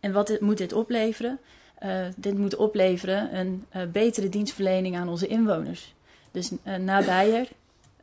[0.00, 1.38] En wat dit, moet dit opleveren?
[1.82, 5.94] Uh, dit moet opleveren een uh, betere dienstverlening aan onze inwoners.
[6.30, 7.48] Dus nabijer,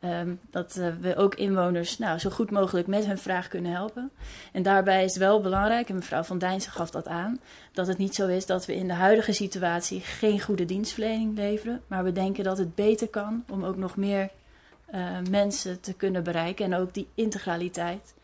[0.04, 4.10] Um, dat uh, we ook inwoners nou, zo goed mogelijk met hun vraag kunnen helpen.
[4.52, 7.40] En daarbij is het wel belangrijk, en mevrouw Van Dijnsen gaf dat aan,
[7.72, 11.82] dat het niet zo is dat we in de huidige situatie geen goede dienstverlening leveren.
[11.86, 14.30] Maar we denken dat het beter kan om ook nog meer
[14.94, 16.64] uh, mensen te kunnen bereiken.
[16.64, 18.14] En ook die integraliteit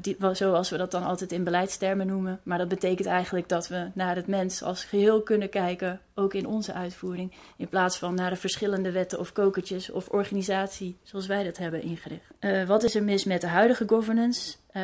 [0.00, 2.40] die, zoals we dat dan altijd in beleidstermen noemen.
[2.42, 6.46] Maar dat betekent eigenlijk dat we naar het mens als geheel kunnen kijken, ook in
[6.46, 7.32] onze uitvoering.
[7.56, 11.82] In plaats van naar de verschillende wetten of kokertjes of organisatie zoals wij dat hebben
[11.82, 12.24] ingericht.
[12.40, 14.56] Uh, wat is er mis met de huidige governance?
[14.72, 14.82] Uh,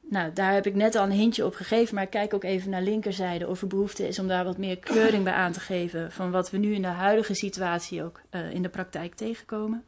[0.00, 2.82] nou, daar heb ik net al een hintje op gegeven, maar kijk ook even naar
[2.82, 6.30] linkerzijde of er behoefte is om daar wat meer kleuring bij aan te geven van
[6.30, 9.84] wat we nu in de huidige situatie ook in de praktijk tegenkomen.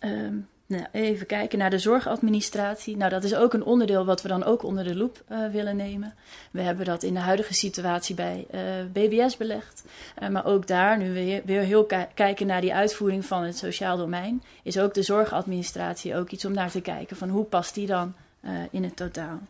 [0.00, 2.96] Um, nou, even kijken naar de zorgadministratie.
[2.96, 5.76] Nou, dat is ook een onderdeel wat we dan ook onder de loep uh, willen
[5.76, 6.14] nemen.
[6.50, 8.60] We hebben dat in de huidige situatie bij uh,
[8.92, 9.84] BBS belegd.
[10.22, 13.96] Uh, maar ook daar, nu we weer heel kijken naar die uitvoering van het sociaal
[13.96, 17.86] domein, is ook de zorgadministratie ook iets om naar te kijken van hoe past die
[17.86, 18.14] dan
[18.70, 19.40] in het totaal.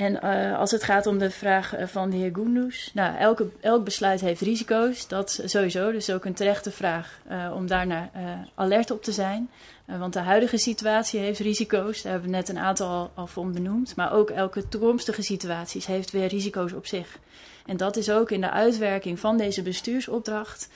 [0.00, 3.48] En uh, als het gaat om de vraag uh, van de heer Goendous, nou, elke,
[3.60, 5.92] elk besluit heeft risico's, dat sowieso.
[5.92, 8.10] Dus ook een terechte vraag uh, om daarnaar
[8.54, 9.50] alert op te zijn.
[9.84, 13.52] want de huidige situatie heeft risico's, daar hebben we net een aantal al, al van
[13.52, 13.96] benoemd.
[13.96, 17.18] Maar ook elke toekomstige situatie heeft weer risico's op zich.
[17.66, 20.68] En dat is ook in de uitwerking van deze bestuursopdracht,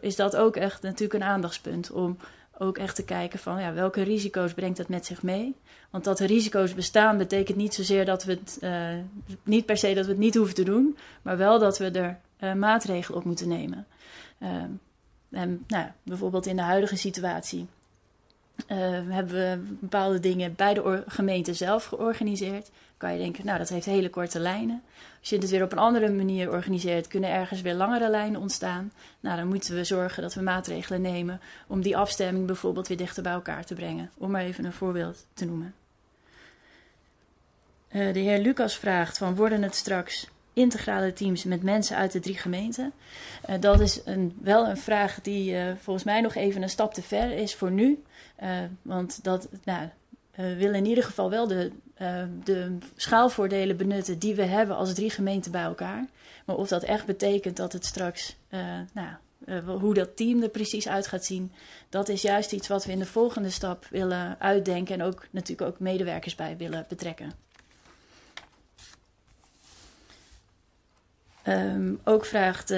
[0.00, 2.16] is dat ook echt natuurlijk een aandachtspunt om
[2.58, 5.56] ook echt te kijken van ja, welke risico's brengt dat met zich mee.
[5.90, 8.88] Want dat er risico's bestaan betekent niet zozeer dat we het, uh,
[9.42, 12.18] niet per se dat we het niet hoeven te doen, maar wel dat we er
[12.40, 13.86] uh, maatregelen op moeten nemen.
[14.38, 14.48] Uh,
[15.30, 17.66] en nou, bijvoorbeeld in de huidige situatie
[19.08, 22.70] hebben we bepaalde dingen bij de gemeente zelf georganiseerd.
[22.96, 24.82] Kan je denken, nou dat heeft hele korte lijnen.
[25.20, 28.92] Als je het weer op een andere manier organiseert, kunnen ergens weer langere lijnen ontstaan.
[29.20, 33.22] Nou, dan moeten we zorgen dat we maatregelen nemen om die afstemming bijvoorbeeld weer dichter
[33.22, 34.10] bij elkaar te brengen.
[34.18, 35.74] Om maar even een voorbeeld te noemen.
[37.92, 42.20] Uh, de heer Lucas vraagt van worden het straks integrale teams met mensen uit de
[42.20, 42.92] drie gemeenten?
[43.50, 46.94] Uh, dat is een, wel een vraag die uh, volgens mij nog even een stap
[46.94, 48.02] te ver is voor nu.
[48.82, 49.88] want dat, nou,
[50.34, 51.72] we willen in ieder geval wel de
[52.44, 56.06] de schaalvoordelen benutten die we hebben als drie gemeenten bij elkaar.
[56.44, 58.36] Maar of dat echt betekent dat het straks,
[58.92, 61.52] nou, hoe dat team er precies uit gaat zien,
[61.88, 65.70] dat is juist iets wat we in de volgende stap willen uitdenken en ook natuurlijk
[65.70, 67.32] ook medewerkers bij willen betrekken.
[71.48, 72.74] Um, ook vraagt,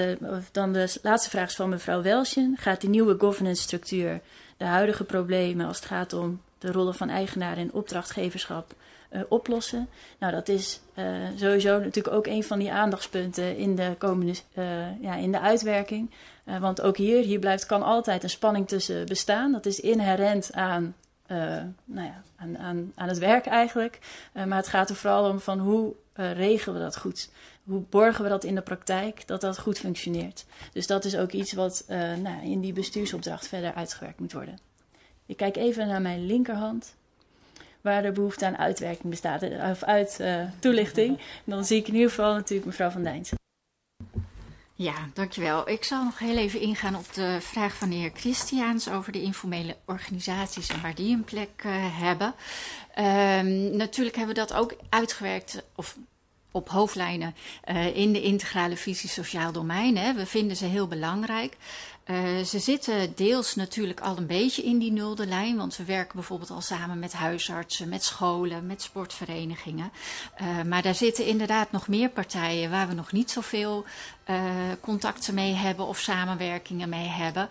[0.51, 2.55] dan de laatste vraag is van mevrouw Welsjen.
[2.57, 4.21] Gaat die nieuwe governance structuur
[4.57, 8.73] de huidige problemen als het gaat om de rollen van eigenaar en opdrachtgeverschap
[9.11, 9.87] uh, oplossen.
[10.19, 15.01] Nou, dat is uh, sowieso natuurlijk ook een van die aandachtspunten in de komende, uh,
[15.01, 16.11] ja, in de uitwerking.
[16.59, 19.51] want ook hier, hier blijft, kan altijd een spanning tussen bestaan.
[19.51, 20.95] Dat is inherent aan,
[21.27, 23.99] nou ja, aan, aan, aan het werk eigenlijk.
[24.33, 27.29] maar het gaat er vooral om van hoe regelen we dat goed?
[27.65, 30.45] Hoe borgen we dat in de praktijk, dat dat goed functioneert?
[30.73, 31.85] Dus dat is ook iets wat
[32.21, 34.59] nou, in die bestuursopdracht verder uitgewerkt moet worden.
[35.25, 36.95] Ik kijk even naar mijn linkerhand
[37.81, 41.19] waar er behoefte aan uitwerking bestaat, of uit uh, toelichting.
[41.43, 43.37] dan zie ik in ieder geval natuurlijk mevrouw Van Dijnsen.
[44.73, 45.69] Ja, dankjewel.
[45.69, 49.21] Ik zal nog heel even ingaan op de vraag van de heer Christiaans over de
[49.21, 52.33] informele organisaties en waar die een plek hebben.
[52.97, 55.97] Um, natuurlijk hebben we dat ook uitgewerkt, of
[56.55, 57.35] op hoofdlijnen
[57.71, 59.97] uh, in de integrale visie sociaal domein.
[59.97, 60.13] Hè.
[60.13, 61.57] We vinden ze heel belangrijk.
[62.05, 66.15] Uh, ze zitten deels natuurlijk al een beetje in die nulde lijn, want we werken
[66.15, 69.91] bijvoorbeeld al samen met huisartsen, met scholen, met sportverenigingen.
[70.41, 73.85] Uh, maar daar zitten inderdaad nog meer partijen waar we nog niet zoveel
[74.29, 74.43] uh,
[74.81, 77.49] contacten mee hebben of samenwerkingen mee hebben.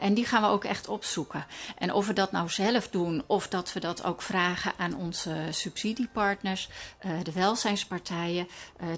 [0.00, 1.46] En die gaan we ook echt opzoeken.
[1.78, 5.46] En of we dat nou zelf doen of dat we dat ook vragen aan onze
[5.50, 6.68] subsidiepartners,
[7.22, 8.48] de welzijnspartijen,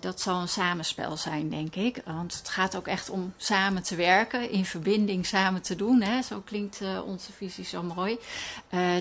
[0.01, 2.03] dat zal een samenspel zijn, denk ik.
[2.05, 6.03] Want het gaat ook echt om samen te werken, in verbinding samen te doen.
[6.03, 6.23] Hè?
[6.23, 8.19] Zo klinkt onze visie zo mooi.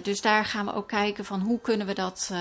[0.01, 2.31] dus daar gaan we ook kijken van hoe kunnen we dat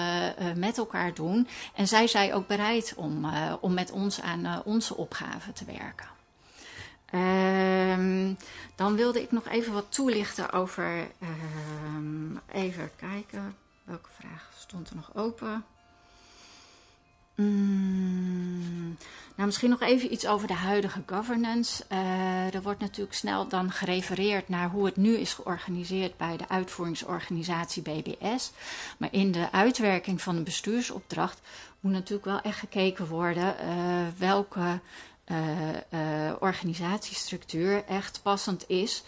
[0.55, 1.49] met elkaar doen.
[1.75, 3.27] En zij zijn ook bereid om,
[3.61, 6.15] om met ons aan onze opgave te werken.
[7.15, 8.37] Um,
[8.75, 11.09] dan wilde ik nog even wat toelichten over.
[11.95, 15.65] Um, even kijken, welke vraag stond er nog open?
[17.37, 18.97] Mm,
[19.35, 21.85] nou, misschien nog even iets over de huidige governance.
[21.93, 26.49] Uh, er wordt natuurlijk snel dan gerefereerd naar hoe het nu is georganiseerd bij de
[26.49, 28.53] uitvoeringsorganisatie BBS.
[28.97, 31.41] Maar in de uitwerking van de bestuursopdracht
[31.81, 34.81] moet natuurlijk wel echt gekeken worden uh, welke
[35.31, 39.03] uh, organisatiestructuur echt passend is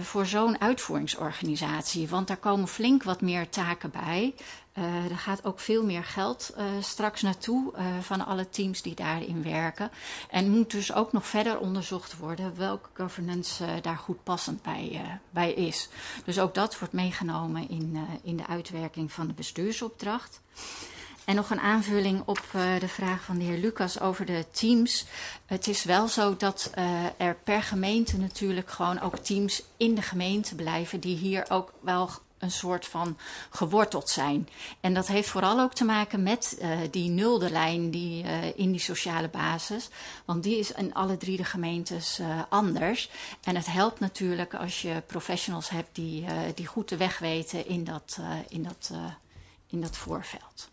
[0.00, 2.08] voor zo'n uitvoeringsorganisatie.
[2.08, 4.34] Want daar komen flink wat meer taken bij.
[5.10, 9.90] Er gaat ook veel meer geld straks naartoe van alle teams die daarin werken.
[10.30, 15.52] En moet dus ook nog verder onderzocht worden welke governance daar goed passend bij, bij
[15.52, 15.88] is.
[16.24, 20.40] Dus ook dat wordt meegenomen in, in de uitwerking van de bestuursopdracht.
[21.26, 25.06] En nog een aanvulling op uh, de vraag van de heer Lucas over de teams.
[25.46, 30.02] Het is wel zo dat uh, er per gemeente natuurlijk gewoon ook teams in de
[30.02, 33.16] gemeente blijven die hier ook wel een soort van
[33.50, 34.48] geworteld zijn.
[34.80, 38.70] En dat heeft vooral ook te maken met uh, die nulde lijn die, uh, in
[38.70, 39.88] die sociale basis.
[40.24, 43.10] Want die is in alle drie de gemeentes uh, anders.
[43.44, 47.84] En het helpt natuurlijk als je professionals hebt die, die goed de weg weten in
[47.84, 48.90] dat, in dat,
[49.66, 50.68] in dat voorveld.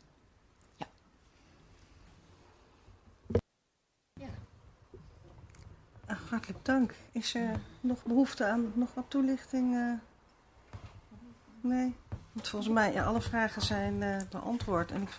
[6.06, 6.93] Ach, hartelijk dank.
[7.12, 9.99] Is er nog behoefte aan nog wat toelichting?
[11.63, 11.95] Nee?
[12.32, 14.91] Want volgens mij, ja, alle vragen zijn uh, beantwoord.
[14.91, 15.10] En ik...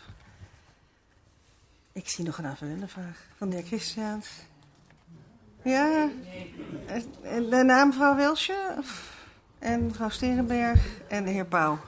[1.92, 4.28] ik zie nog een aanvullende vraag van de heer Christiaans.
[5.62, 6.08] Ja,
[7.22, 8.74] en de naam mevrouw Welsje
[9.58, 11.78] en mevrouw Sterenberg en de heer Pauw.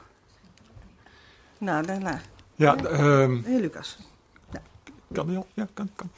[1.59, 2.21] Nou, daarna.
[2.55, 3.43] Ja, um...
[3.43, 3.99] de heer Lucas.
[5.13, 5.47] Kan die al?
[5.55, 5.91] Ja, kan.
[5.95, 6.11] kan.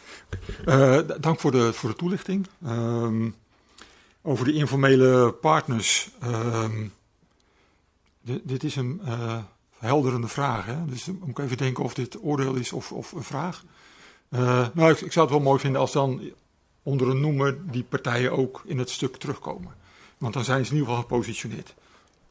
[0.67, 2.47] Uh, dank voor de, voor de toelichting.
[2.67, 3.35] Um,
[4.23, 6.11] over de informele partners.
[6.25, 6.93] Um,
[8.21, 9.39] dit, dit, is een uh,
[9.79, 10.67] helderende vraag.
[10.67, 10.85] Hè?
[10.85, 13.65] Dus dan moet ik even denken of dit oordeel is of, of een vraag.
[14.31, 16.21] Uh, nou, ik, ik, zou het wel mooi vinden als dan
[16.83, 19.75] onder een noemer die partijen ook in het stuk terugkomen.
[20.19, 21.75] Want dan zijn ze in ieder geval gepositioneerd.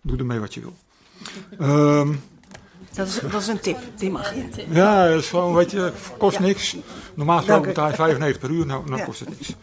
[0.01, 0.75] Doe ermee wat je wil.
[1.59, 2.21] Um,
[2.93, 4.33] dat is, dat is een tip, die mag.
[4.69, 6.75] Ja, dat is gewoon, weet je, kost niks.
[7.13, 9.55] Normaal gesproken betaal je 95 per uur, nou, nou kost het niks.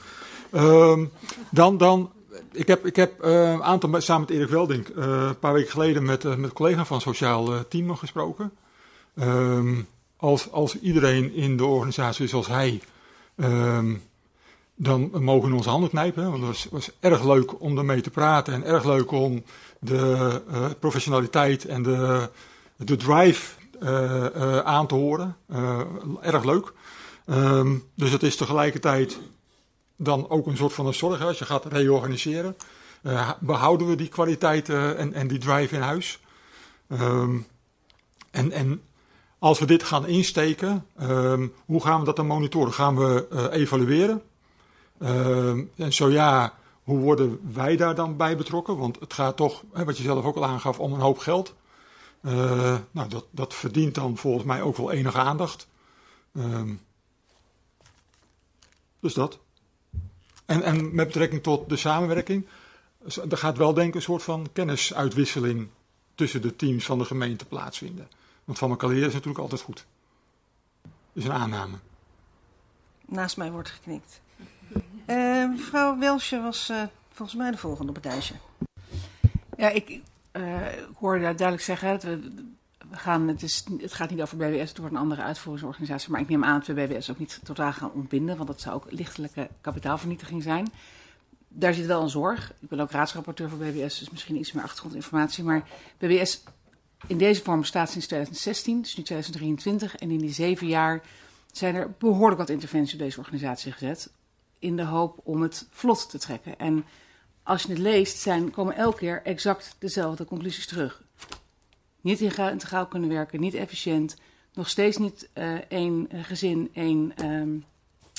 [0.53, 1.11] Um,
[1.51, 2.13] dan, dan,
[2.53, 5.71] ik heb, ik heb uh, een aantal, samen met Erik Welding, uh, een paar weken
[5.71, 8.53] geleden met, uh, met een collega van Sociaal Team gesproken.
[9.15, 12.81] Um, als, als iedereen in de organisatie is zoals hij,
[13.37, 14.03] um,
[14.75, 16.31] dan mogen we onze handen knijpen.
[16.31, 19.43] Want het was, was erg leuk om ermee te praten en erg leuk om
[19.79, 20.41] de
[20.81, 22.29] professionaliteit en de
[22.77, 23.53] de drive
[24.65, 25.37] aan te horen.
[26.21, 26.73] Erg leuk.
[27.27, 29.19] Um, dus het is tegelijkertijd
[29.97, 31.23] dan ook een soort van een zorg.
[31.23, 32.57] Als je gaat reorganiseren,
[33.41, 36.21] behouden we die kwaliteit en, en, die drive in huis.
[36.89, 37.47] Um,
[38.31, 38.83] en, en,
[39.39, 42.73] als we dit gaan insteken, um, hoe gaan we dat dan monitoren?
[42.73, 44.23] Gaan we evalueren?
[45.77, 48.77] en zo ja, hoe worden wij daar dan bij betrokken?
[48.77, 51.55] Want het gaat toch, wat je zelf ook al aangaf, om een hoop geld.
[52.91, 55.69] Nou, dat, dat verdient dan volgens mij ook wel enige aandacht.
[59.01, 59.39] Dus dat.
[60.47, 62.47] En, en met betrekking tot de samenwerking,
[63.31, 65.69] er gaat wel denk ik een soort van kennisuitwisseling
[66.15, 68.09] tussen de teams van de gemeente plaatsvinden.
[68.45, 69.87] Want van elkaar leren is natuurlijk altijd goed.
[71.13, 71.77] Is een aanname.
[73.07, 74.21] Naast mij wordt geknikt.
[75.07, 78.35] Uh, mevrouw Welsje was uh, volgens mij de volgende op het ijsje.
[79.57, 80.01] Ja, ik,
[80.33, 82.07] uh, ik hoorde daar duidelijk zeggen, het,
[82.99, 86.11] gaan, het, is, het gaat niet over BWS, het wordt een andere uitvoeringsorganisatie.
[86.11, 88.75] Maar ik neem aan dat we BWS ook niet totaal gaan ontbinden, want dat zou
[88.75, 90.69] ook lichtelijke kapitaalvernietiging zijn.
[91.49, 92.53] Daar zit wel een zorg.
[92.61, 95.45] Ik ben ook raadsrapporteur voor BWS, dus misschien iets meer achtergrondinformatie.
[95.45, 96.43] Maar BWS
[97.07, 99.97] in deze vorm bestaat sinds 2016, dus nu 2023.
[99.97, 101.03] En in die zeven jaar
[101.53, 104.13] zijn er behoorlijk wat interventies op deze organisatie gezet.
[104.59, 106.59] In de hoop om het vlot te trekken.
[106.59, 106.85] En
[107.43, 111.04] als je het leest, zijn, komen elke keer exact dezelfde conclusies terug.
[112.05, 114.17] Niet integraal kunnen werken, niet efficiënt,
[114.55, 117.65] nog steeds niet uh, één gezin, één um,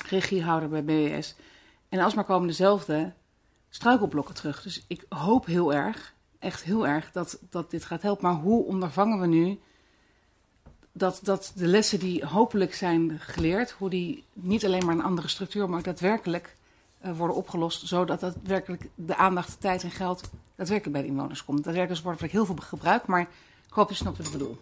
[0.06, 1.36] regiehouder bij BWS.
[1.90, 3.14] En alsmaar komen dezelfde
[3.70, 4.62] struikelblokken terug.
[4.62, 8.24] Dus ik hoop heel erg, echt heel erg, dat, dat dit gaat helpen.
[8.24, 9.60] Maar hoe ondervangen we nu
[10.92, 15.28] dat, dat de lessen die hopelijk zijn geleerd, hoe die niet alleen maar een andere
[15.28, 16.56] structuur, maar daadwerkelijk
[17.06, 21.64] uh, worden opgelost, zodat daadwerkelijk de aandacht, tijd en geld daadwerkelijk bij de inwoners komt.
[21.64, 23.28] Daadwerkelijk wordt er heel veel gebruikt, maar
[23.76, 24.58] hoop je snapt wat ik bedoel.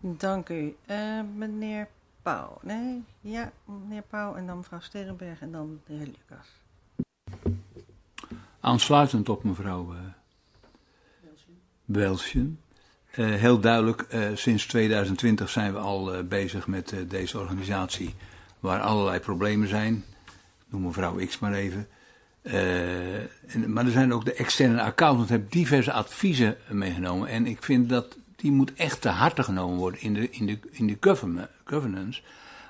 [0.00, 0.76] Dank u.
[0.90, 1.88] Uh, meneer
[2.22, 2.58] Pauw.
[2.62, 6.46] Nee, ja, meneer Pauw en dan mevrouw Sterenberg en dan de heer Lucas.
[8.60, 9.98] Aansluitend op mevrouw uh,
[11.84, 12.60] Welsjen.
[13.16, 18.14] Uh, heel duidelijk, uh, sinds 2020 zijn we al uh, bezig met deze organisatie,
[18.60, 20.04] waar allerlei problemen zijn.
[20.66, 21.88] Noem mevrouw X maar even.
[22.44, 27.28] En, maar er zijn ook de externe accountants, hebben diverse adviezen meegenomen.
[27.28, 30.58] En ik vind dat die moet echt te harte genomen worden in de, in de,
[30.70, 30.96] in de
[31.64, 32.22] governance.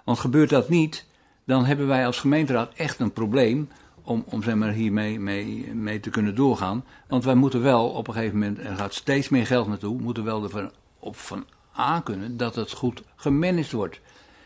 [0.04, 1.06] Want gebeurt dat niet,
[1.44, 3.68] dan hebben wij als gemeenteraad echt een probleem
[4.02, 6.84] om, om zeg maar, hiermee mee, mee te kunnen doorgaan.
[7.08, 10.24] Want wij moeten wel op een gegeven moment, er gaat steeds meer geld naartoe, moeten
[10.24, 14.00] wel ervan op van aankunnen dat het goed gemanaged wordt.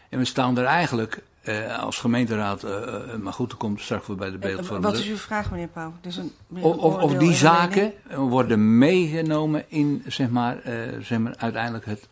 [0.09, 4.16] En we staan er eigenlijk eh, als gemeenteraad, uh, maar goed, dan komt straks weer
[4.16, 4.84] bij de beeldvorming.
[4.84, 5.92] Wat is uw vraag, meneer Pauw?
[6.03, 6.32] Een,
[6.62, 10.59] of, of die zaken worden meegenomen in, zeg maar,
[11.01, 12.09] zeg maar, uiteindelijk het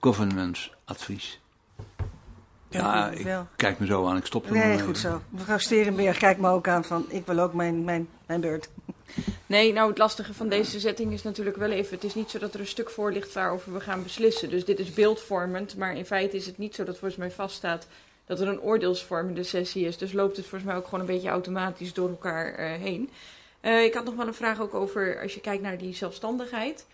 [0.00, 1.40] governance advies.
[2.68, 5.22] Ja, ik kijk me zo aan, ik stop er Nee, goed zo.
[5.28, 8.68] Mevrouw Sterenberg kijkt me ook aan van, ik wil ook mijn, mijn, mijn beurt.
[9.46, 12.38] Nee, nou het lastige van deze setting is natuurlijk wel even, het is niet zo
[12.38, 14.50] dat er een stuk voor ligt waarover we gaan beslissen.
[14.50, 17.86] Dus dit is beeldvormend, maar in feite is het niet zo dat volgens mij vaststaat
[18.24, 19.98] dat er een oordeelsvormende sessie is.
[19.98, 23.10] Dus loopt het volgens mij ook gewoon een beetje automatisch door elkaar uh, heen.
[23.62, 26.86] Uh, ik had nog wel een vraag ook over, als je kijkt naar die zelfstandigheid.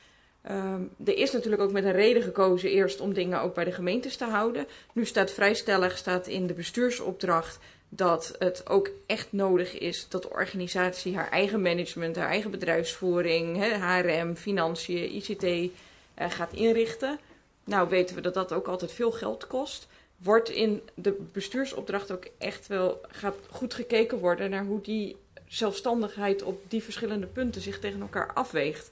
[0.50, 3.72] Um, er is natuurlijk ook met een reden gekozen eerst om dingen ook bij de
[3.72, 4.66] gemeentes te houden.
[4.92, 7.58] Nu staat vrijstellig staat in de bestuursopdracht
[7.94, 13.56] dat het ook echt nodig is dat de organisatie haar eigen management, haar eigen bedrijfsvoering,
[13.58, 15.70] HRM, financiën, ICT uh,
[16.14, 17.18] gaat inrichten.
[17.64, 19.86] Nou weten we dat dat ook altijd veel geld kost.
[20.16, 25.16] Wordt in de bestuursopdracht ook echt wel gaat goed gekeken worden naar hoe die
[25.46, 28.90] zelfstandigheid op die verschillende punten zich tegen elkaar afweegt.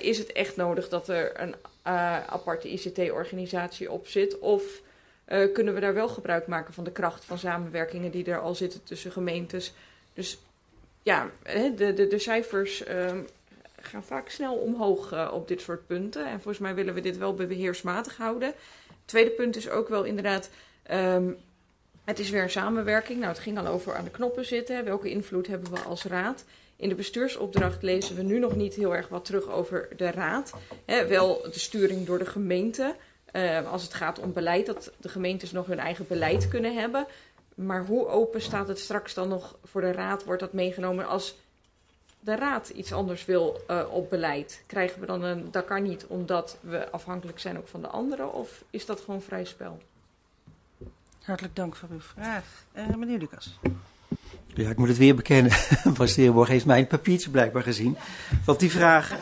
[0.00, 1.54] Is het echt nodig dat er een
[1.86, 4.38] uh, aparte ICT-organisatie op zit?
[4.38, 4.82] Of
[5.28, 8.54] uh, kunnen we daar wel gebruik maken van de kracht van samenwerkingen die er al
[8.54, 9.72] zitten tussen gemeentes?
[10.12, 10.38] Dus
[11.02, 11.30] ja,
[11.76, 13.10] de, de, de cijfers uh,
[13.80, 16.26] gaan vaak snel omhoog uh, op dit soort punten.
[16.26, 18.48] En volgens mij willen we dit wel beheersmatig houden.
[18.88, 20.50] Het tweede punt is ook wel inderdaad.
[20.90, 21.36] Um,
[22.04, 23.18] het is weer een samenwerking.
[23.18, 24.84] Nou, het ging al over aan de knoppen zitten.
[24.84, 26.44] Welke invloed hebben we als raad?
[26.76, 30.52] In de bestuursopdracht lezen we nu nog niet heel erg wat terug over de raad.
[31.08, 32.94] Wel de sturing door de gemeente.
[33.36, 37.06] Uh, als het gaat om beleid, dat de gemeentes nog hun eigen beleid kunnen hebben.
[37.54, 40.24] Maar hoe open staat het straks dan nog voor de raad?
[40.24, 41.34] Wordt dat meegenomen als
[42.20, 44.62] de raad iets anders wil uh, op beleid?
[44.66, 48.32] Krijgen we dan een, dat kan niet omdat we afhankelijk zijn ook van de anderen?
[48.32, 49.82] Of is dat gewoon vrij spel?
[51.22, 52.44] Hartelijk dank voor uw vraag.
[52.76, 53.58] Uh, meneer Lucas.
[54.54, 55.52] Ja, ik moet het weer bekennen.
[55.98, 57.96] Van Sterenborg heeft mijn papiertje blijkbaar gezien.
[58.44, 59.12] Want die vraag,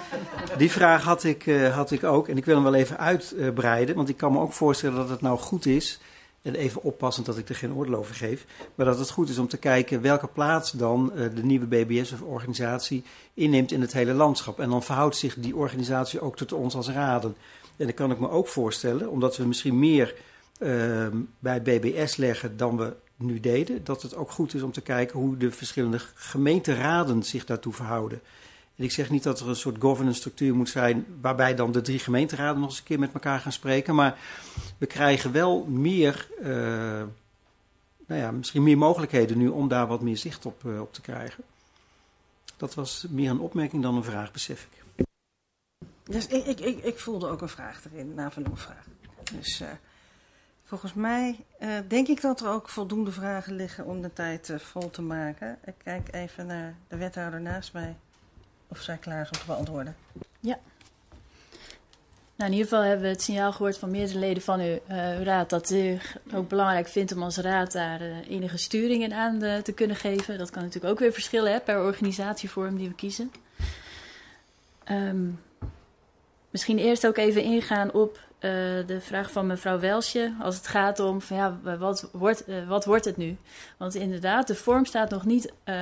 [0.59, 2.29] die vraag had, ik, uh, had ik ook.
[2.29, 3.95] En ik wil hem wel even uitbreiden.
[3.95, 6.01] Want ik kan me ook voorstellen dat het nou goed is.
[6.43, 8.47] En even oppassend dat ik er geen oordeel over geef.
[8.75, 12.13] Maar dat het goed is om te kijken welke plaats dan uh, de nieuwe BBS
[12.13, 13.05] of organisatie
[13.35, 14.61] inneemt in het hele landschap.
[14.61, 17.37] En dan verhoudt zich die organisatie ook tot ons als raden.
[17.77, 20.15] En dan kan ik me ook voorstellen, omdat we misschien meer
[20.59, 21.07] uh,
[21.39, 22.93] bij BBS leggen dan we
[23.25, 27.45] nu deden, dat het ook goed is om te kijken hoe de verschillende gemeenteraden zich
[27.45, 28.21] daartoe verhouden.
[28.77, 31.81] En ik zeg niet dat er een soort governance structuur moet zijn waarbij dan de
[31.81, 34.19] drie gemeenteraden nog eens een keer met elkaar gaan spreken, maar
[34.79, 36.47] we krijgen wel meer, uh,
[38.07, 41.01] nou ja, misschien meer mogelijkheden nu om daar wat meer zicht op, uh, op te
[41.01, 41.45] krijgen.
[42.57, 45.07] Dat was meer een opmerking dan een vraag, besef ik.
[46.03, 48.87] Dus ik, ik, ik, ik voelde ook een vraag erin, na van een vraag.
[49.33, 49.69] Dus uh,
[50.73, 54.59] Volgens mij uh, denk ik dat er ook voldoende vragen liggen om de tijd uh,
[54.59, 55.59] vol te maken.
[55.65, 57.97] Ik kijk even naar de wethouder naast mij
[58.69, 59.97] of zij klaar is om te beantwoorden.
[60.41, 60.59] Ja.
[62.37, 65.23] Nou, in ieder geval hebben we het signaal gehoord van meerdere leden van uw, uw
[65.23, 65.99] raad dat u
[66.35, 70.39] ook belangrijk vindt om als raad daar enige sturing in aan te kunnen geven.
[70.39, 73.33] Dat kan natuurlijk ook weer verschillen per organisatievorm die we kiezen.
[74.91, 75.41] Um,
[76.51, 78.51] misschien eerst ook even ingaan op uh,
[78.87, 80.33] de vraag van mevrouw Welsje.
[80.41, 83.37] Als het gaat om ja, wat wordt, uh, wat wordt het nu?
[83.77, 85.77] Want inderdaad, de vorm staat nog, niet, uh,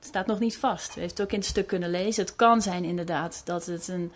[0.00, 0.96] staat nog niet vast.
[0.96, 2.24] U heeft het ook in het stuk kunnen lezen.
[2.24, 4.12] Het kan zijn inderdaad dat het een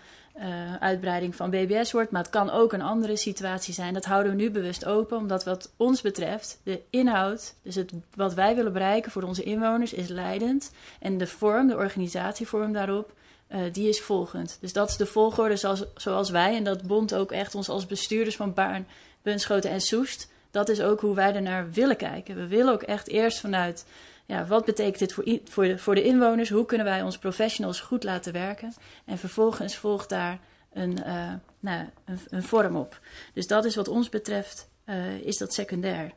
[0.79, 2.11] uitbreiding van BBS wordt.
[2.11, 3.93] Maar het kan ook een andere situatie zijn.
[3.93, 5.17] Dat houden we nu bewust open.
[5.17, 9.93] Omdat wat ons betreft de inhoud, dus het, wat wij willen bereiken voor onze inwoners,
[9.93, 10.71] is leidend.
[10.99, 13.13] En de vorm, de organisatievorm daarop
[13.51, 14.57] uh, die is volgend.
[14.61, 17.85] Dus dat is de volgorde zoals, zoals wij, en dat bond ook echt ons als
[17.85, 18.87] bestuurders van Baarn,
[19.21, 20.31] Bunschoten en Soest.
[20.51, 22.35] Dat is ook hoe wij er naar willen kijken.
[22.35, 23.85] We willen ook echt eerst vanuit,
[24.25, 26.49] ja, wat betekent dit voor, voor, de, voor de inwoners?
[26.49, 28.73] Hoe kunnen wij onze professionals goed laten werken?
[29.05, 30.39] En vervolgens volgt daar
[30.73, 32.99] een, uh, nou, een, een, vorm op.
[33.33, 36.11] Dus dat is wat ons betreft, uh, is dat secundair.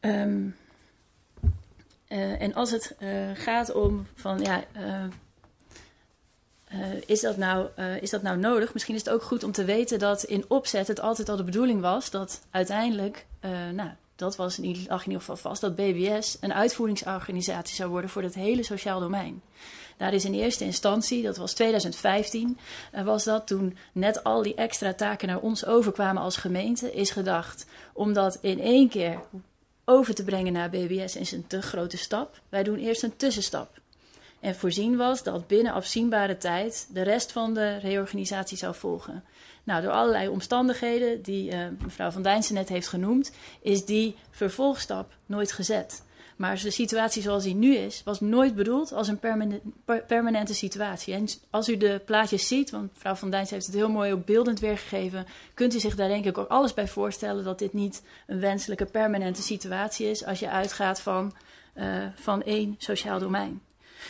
[0.00, 0.56] Um,
[2.08, 2.96] en als het
[3.34, 4.64] gaat om van, ja
[6.72, 8.72] uh, is, dat nou, uh, is dat nou nodig?
[8.72, 11.44] Misschien is het ook goed om te weten dat in opzet het altijd al de
[11.44, 15.76] bedoeling was dat uiteindelijk, uh, nou, dat was in, lag in ieder geval vast, dat
[15.76, 19.42] BBS een uitvoeringsorganisatie zou worden voor het hele sociaal domein.
[19.96, 22.58] Daar is in eerste instantie, dat was 2015,
[23.04, 27.66] was dat toen net al die extra taken naar ons overkwamen als gemeente, is gedacht
[27.92, 29.20] om dat in één keer
[29.84, 32.40] over te brengen naar BBS is een te grote stap.
[32.48, 33.80] Wij doen eerst een tussenstap.
[34.40, 39.24] En voorzien was dat binnen afzienbare tijd de rest van de reorganisatie zou volgen.
[39.64, 43.32] Nou, door allerlei omstandigheden die uh, mevrouw Van Dijnsen net heeft genoemd,
[43.62, 46.02] is die vervolgstap nooit gezet.
[46.36, 49.60] Maar de situatie zoals die nu is, was nooit bedoeld als een permanente,
[50.06, 51.14] permanente situatie.
[51.14, 54.24] En als u de plaatjes ziet, want mevrouw Van Dijns heeft het heel mooi ook
[54.24, 58.02] beeldend weergegeven, kunt u zich daar denk ik ook alles bij voorstellen dat dit niet
[58.26, 61.34] een wenselijke permanente situatie is als je uitgaat van,
[61.74, 61.84] uh,
[62.14, 63.60] van één sociaal domein.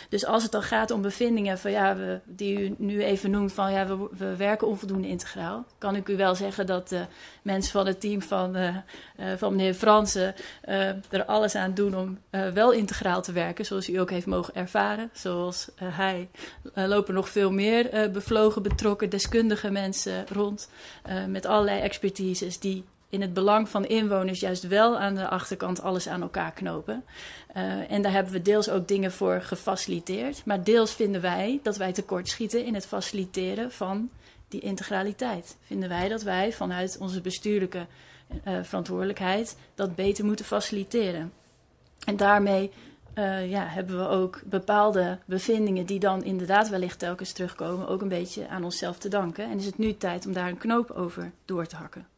[0.08, 3.52] Dus als het dan gaat om bevindingen van, ja, we, die u nu even noemt
[3.52, 7.04] van ja, we, we, werken onvoldoende integraal, kan ik u wel zeggen dat de
[7.42, 8.76] mensen van het team van, uh,
[9.20, 10.34] uh, van meneer Fransen
[10.68, 12.18] uh, er alles aan doen om
[12.54, 15.10] wel integraal te werken, zoals u ook heeft mogen ervaren.
[15.12, 16.28] Zoals hij
[16.74, 20.68] lopen nog veel meer bevlogen, betrokken, deskundige mensen rond
[21.28, 26.08] met allerlei expertises die in het belang van inwoners juist wel aan de achterkant alles
[26.08, 27.04] aan elkaar knopen.
[27.56, 30.42] Uh, en daar hebben we deels ook dingen voor gefaciliteerd.
[30.44, 34.10] Maar deels vinden wij dat wij tekortschieten in het faciliteren van
[34.48, 35.56] die integraliteit.
[35.60, 37.86] Vinden wij dat wij vanuit onze bestuurlijke
[38.44, 41.32] uh, verantwoordelijkheid dat beter moeten faciliteren.
[42.04, 42.70] En daarmee
[43.14, 48.08] uh, ja, hebben we ook bepaalde bevindingen die dan inderdaad wellicht telkens terugkomen, ook een
[48.08, 49.44] beetje aan onszelf te danken.
[49.44, 52.17] En is het nu tijd om daar een knoop over door te hakken.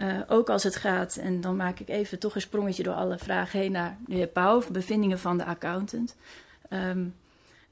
[0.00, 3.18] Uh, ook als het gaat, en dan maak ik even toch een sprongetje door alle
[3.18, 6.16] vragen heen naar de heer Pauw, bevindingen van de accountant.
[6.70, 7.14] Um,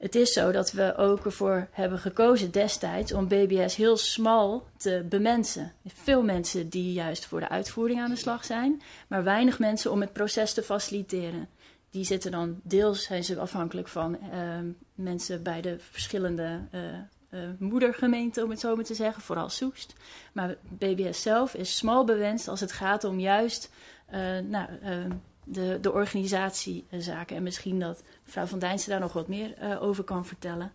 [0.01, 5.05] het is zo dat we ook ervoor hebben gekozen destijds om BBS heel smal te
[5.09, 5.73] bemensen.
[5.85, 10.01] Veel mensen die juist voor de uitvoering aan de slag zijn, maar weinig mensen om
[10.01, 11.47] het proces te faciliteren.
[11.89, 14.39] Die zitten dan deels, zijn ze afhankelijk van uh,
[14.95, 16.81] mensen bij de verschillende uh,
[17.31, 19.93] uh, moedergemeente, om het zo maar te zeggen, vooral Soest.
[20.33, 23.71] Maar BBS zelf is smal bewenst als het gaat om juist
[24.13, 25.05] uh, nou, uh,
[25.43, 27.35] de, de organisatiezaken.
[27.35, 30.71] En misschien dat mevrouw Van Dijnsen daar nog wat meer over kan vertellen.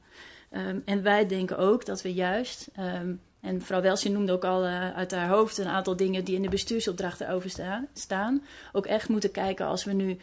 [0.51, 4.65] Um, en wij denken ook dat we juist, um, en mevrouw Welsje noemde ook al
[4.95, 8.43] uit haar hoofd een aantal dingen die in de bestuursopdrachten over staan, staan
[8.73, 10.19] ook echt moeten kijken als we nu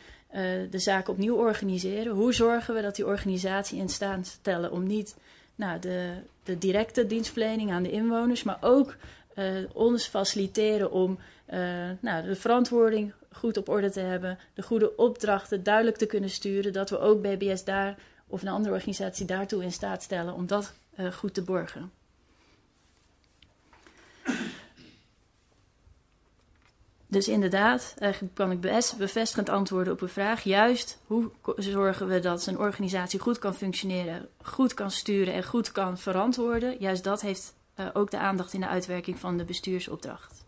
[0.69, 2.13] de zaken opnieuw organiseren.
[2.13, 5.15] Hoe zorgen we dat die organisatie in staat stellen om niet
[5.55, 8.95] nou, de, de directe dienstverlening aan de inwoners, maar ook
[9.35, 11.19] uh, ons faciliteren om
[11.53, 16.29] uh, nou, de verantwoording goed op orde te hebben, de goede opdrachten duidelijk te kunnen
[16.29, 17.97] sturen, dat we ook BBS daar
[18.27, 21.91] of een andere organisatie daartoe in staat stellen om dat uh, goed te borgen.
[27.13, 30.43] Dus inderdaad, eigenlijk kan ik best bevestigend antwoorden op uw vraag.
[30.43, 35.71] Juist, hoe zorgen we dat een organisatie goed kan functioneren, goed kan sturen en goed
[35.71, 36.75] kan verantwoorden?
[36.79, 40.45] Juist dat heeft uh, ook de aandacht in de uitwerking van de bestuursopdracht.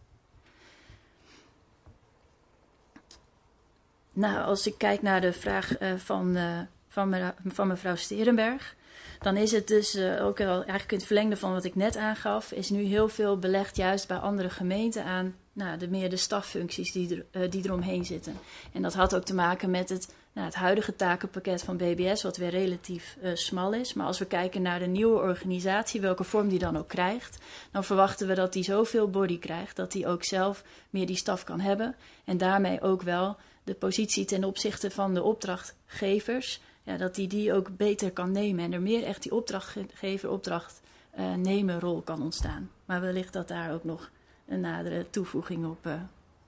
[4.14, 8.76] Nou, als ik kijk naar de vraag uh, van, uh, van, me, van mevrouw Sterenberg,
[9.20, 12.52] dan is het dus ook wel eigenlijk in het verlengde van wat ik net aangaf,
[12.52, 16.92] is nu heel veel belegd juist bij andere gemeenten aan nou, de meer de staffuncties
[16.92, 18.38] die, er, uh, die eromheen zitten.
[18.74, 22.38] En dat had ook te maken met het, nou, het huidige takenpakket van BBS, wat
[22.38, 23.94] weer relatief uh, smal is.
[23.94, 27.38] Maar als we kijken naar de nieuwe organisatie, welke vorm die dan ook krijgt,
[27.72, 31.44] dan verwachten we dat die zoveel body krijgt, dat die ook zelf meer die staf
[31.44, 31.96] kan hebben.
[32.26, 37.54] En daarmee ook wel de positie ten opzichte van de opdrachtgevers, ja, dat die die
[37.54, 38.64] ook beter kan nemen.
[38.64, 40.82] En er meer echt die opdrachtgever, opdracht
[41.20, 42.72] uh, nemen rol kan ontstaan.
[42.86, 44.10] Maar wellicht dat daar ook nog
[44.48, 45.94] een nadere toevoeging op, uh,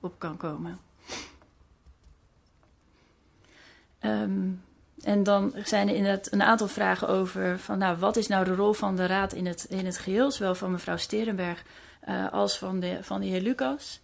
[0.00, 0.78] op kan komen.
[4.00, 4.62] Um,
[5.02, 8.54] en dan zijn er inderdaad een aantal vragen over van, nou, wat is nou de
[8.54, 11.62] rol van de raad in het, in het geheel, zowel van mevrouw Sterenberg
[12.08, 14.00] uh, als van de, van de heer Lucas.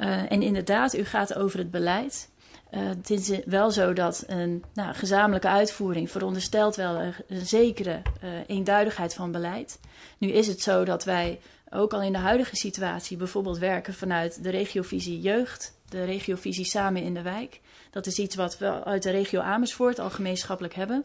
[0.00, 2.32] Uh, en inderdaad, u gaat over het beleid.
[2.70, 8.02] Het is wel zo dat een nou, gezamenlijke uitvoering veronderstelt wel een, een zekere
[8.46, 9.80] eenduidigheid van beleid.
[10.18, 11.40] Nu is het zo dat wij
[11.74, 17.02] ook al in de huidige situatie bijvoorbeeld werken vanuit de regiovisie jeugd, de regiovisie samen
[17.02, 17.60] in de wijk.
[17.90, 21.04] Dat is iets wat we uit de regio Amersfoort al gemeenschappelijk hebben.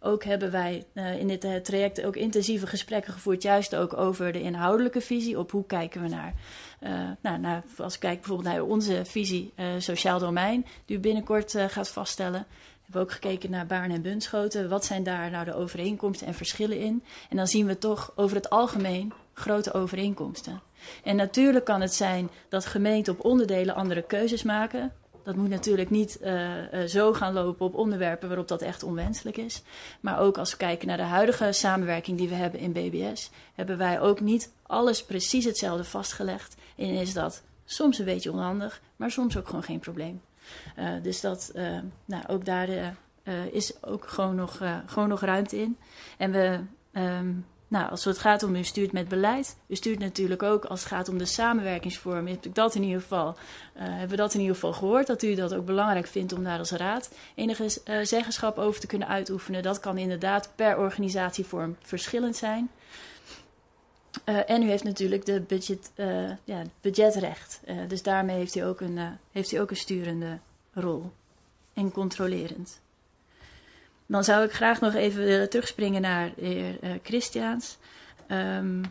[0.00, 4.32] Ook hebben wij uh, in dit uh, traject ook intensieve gesprekken gevoerd, juist ook over
[4.32, 6.34] de inhoudelijke visie, op hoe kijken we naar,
[6.80, 7.10] uh,
[7.40, 12.46] nou, als ik kijk bijvoorbeeld naar onze visie sociaal domein, die u binnenkort gaat vaststellen.
[12.88, 14.68] Hebben ook gekeken naar Baarn en Bunschoten.
[14.68, 17.04] Wat zijn daar nou de overeenkomsten en verschillen in?
[17.30, 20.60] En dan zien we toch over het algemeen grote overeenkomsten.
[21.04, 24.92] En natuurlijk kan het zijn dat gemeenten op onderdelen andere keuzes maken.
[25.22, 29.36] Dat moet natuurlijk niet uh, uh, zo gaan lopen op onderwerpen waarop dat echt onwenselijk
[29.36, 29.62] is.
[30.00, 33.78] Maar ook als we kijken naar de huidige samenwerking die we hebben in BBS, hebben
[33.78, 36.56] wij ook niet alles precies hetzelfde vastgelegd.
[36.76, 40.20] En is dat soms een beetje onhandig, maar soms ook gewoon geen probleem.
[40.78, 41.52] Uh, dus dat,
[42.04, 42.68] nou, ook daar
[43.50, 45.76] is ook gewoon nog, gewoon nog ruimte in.
[46.16, 46.60] En we.
[46.92, 50.80] Um, nou, als het gaat om u stuurt met beleid, u stuurt natuurlijk ook als
[50.80, 52.26] het gaat om de samenwerkingsvorm.
[52.26, 53.36] Heb dat in ieder geval,
[53.72, 56.58] hebben we dat in ieder geval gehoord, dat u dat ook belangrijk vindt om daar
[56.58, 57.68] als raad enige
[58.02, 59.62] zeggenschap over te kunnen uitoefenen.
[59.62, 62.70] Dat kan inderdaad per organisatievorm verschillend zijn.
[64.28, 65.90] Uh, en u heeft natuurlijk de budget,
[66.44, 67.60] ja, budgetrecht.
[67.88, 68.98] dus daarmee heeft u, ook een,
[69.32, 70.38] heeft u ook een sturende
[70.72, 71.12] rol
[71.74, 72.80] en controlerend.
[74.06, 77.76] Dan zou ik graag nog even willen terugspringen naar de heer Christiaans.
[78.30, 78.82] Um,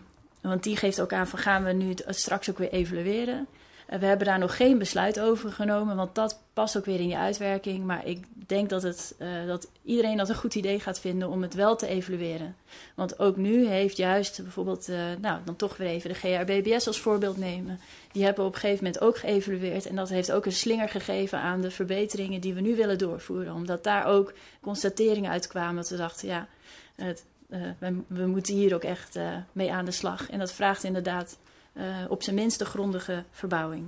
[0.42, 3.48] want die geeft ook aan van gaan we nu het straks ook weer evalueren.
[3.88, 7.18] We hebben daar nog geen besluit over genomen, want dat past ook weer in die
[7.18, 7.86] uitwerking.
[7.86, 11.42] Maar ik denk dat, het, uh, dat iedereen dat een goed idee gaat vinden om
[11.42, 12.56] het wel te evalueren.
[12.96, 17.00] Want ook nu heeft juist bijvoorbeeld, uh, nou dan toch weer even de GRBBS als
[17.00, 17.80] voorbeeld nemen.
[18.12, 19.86] Die hebben op een gegeven moment ook geëvalueerd.
[19.86, 23.54] En dat heeft ook een slinger gegeven aan de verbeteringen die we nu willen doorvoeren.
[23.54, 26.48] Omdat daar ook constateringen uitkwamen dat we dachten, ja,
[26.96, 29.20] het, uh, we, we, moeten hier ook echt
[29.52, 30.30] mee aan de slag.
[30.30, 31.38] En dat vraagt inderdaad
[31.78, 33.86] uh, op zijn minst de grondige verbouwing.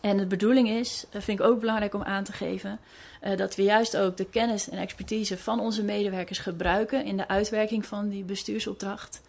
[0.00, 2.78] En de bedoeling is, dat vind ik ook belangrijk om aan te geven,
[3.22, 7.28] uh, dat we juist ook de kennis en expertise van onze medewerkers gebruiken in de
[7.28, 9.22] uitwerking van die bestuursopdracht.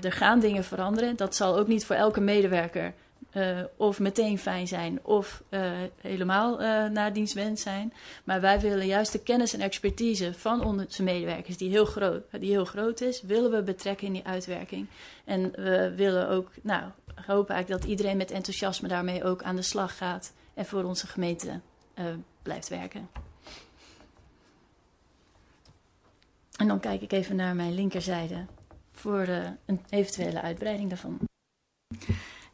[0.00, 1.16] Er gaan dingen veranderen.
[1.16, 2.94] Dat zal ook niet voor elke medewerker
[3.36, 5.70] uh, of meteen fijn zijn of uh,
[6.00, 7.92] helemaal uh, naar dienstwens zijn.
[8.24, 12.50] Maar wij willen juist de kennis en expertise van onze medewerkers, die heel, groot, die
[12.50, 14.86] heel groot is, willen we betrekken in die uitwerking.
[15.24, 16.82] En we willen ook, nou,
[17.14, 21.06] hopen eigenlijk dat iedereen met enthousiasme daarmee ook aan de slag gaat en voor onze
[21.06, 21.60] gemeente
[22.42, 23.08] blijft werken.
[26.56, 28.46] En dan kijk ik even naar mijn linkerzijde
[28.92, 29.28] voor
[29.66, 31.18] een eventuele uitbreiding daarvan.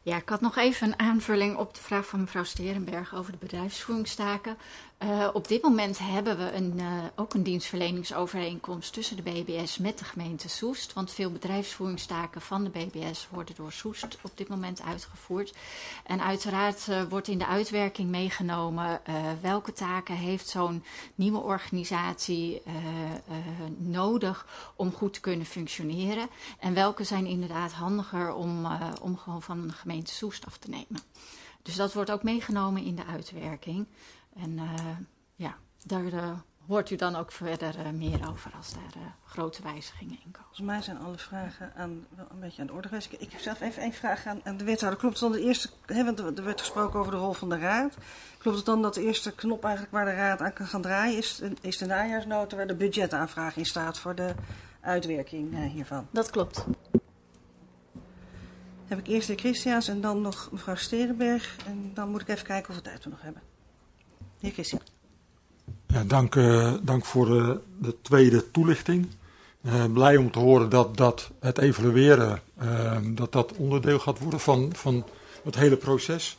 [0.05, 3.37] Ja, ik had nog even een aanvulling op de vraag van mevrouw Sterenberg over de
[3.37, 4.57] bedrijfsvoeringstaken.
[5.03, 9.99] Uh, op dit moment hebben we een, uh, ook een dienstverleningsovereenkomst tussen de BBS met
[9.99, 10.93] de gemeente Soest.
[10.93, 15.53] Want veel bedrijfsvoeringstaken van de BBS worden door Soest op dit moment uitgevoerd.
[16.05, 19.01] En uiteraard uh, wordt in de uitwerking meegenomen
[19.41, 20.83] welke taken heeft zo'n
[21.15, 22.61] nieuwe organisatie
[23.77, 26.27] nodig om goed te kunnen functioneren.
[26.59, 28.67] En welke zijn inderdaad handiger om,
[29.01, 31.01] om gewoon van de gemeente Soest af te nemen.
[31.61, 33.87] Dus dat wordt ook meegenomen in de uitwerking.
[34.35, 34.97] En uh,
[35.35, 36.31] ja, daar uh,
[36.67, 40.47] hoort u dan ook verder uh, meer over als daar grote wijzigingen in komen.
[40.47, 43.11] Volgens mij zijn alle vragen aan, wel een beetje aan de orde geweest.
[43.11, 44.99] Ik heb zelf even één vraag aan, aan de wethouder.
[44.99, 47.57] Klopt het dan de eerste, hè, want er werd gesproken over de rol van de
[47.57, 47.97] raad.
[48.37, 51.17] Klopt het dan dat de eerste knop eigenlijk waar de raad aan kan gaan draaien
[51.17, 54.33] is, is de najaarsnota waar de budgetaanvraag in staat voor de
[54.81, 56.07] uitwerking hiervan?
[56.11, 56.65] Dat klopt.
[58.87, 61.57] Heb ik eerst de Christiaans en dan nog mevrouw Sterenberg.
[61.65, 63.52] En dan moet ik even kijken of we tijd we nog hebben.
[65.87, 69.07] Ja, dank, uh, dank voor de, de tweede toelichting.
[69.61, 74.39] Uh, blij om te horen dat, dat het evalueren uh, dat dat onderdeel gaat worden
[74.39, 75.05] van, van
[75.43, 76.37] het hele proces.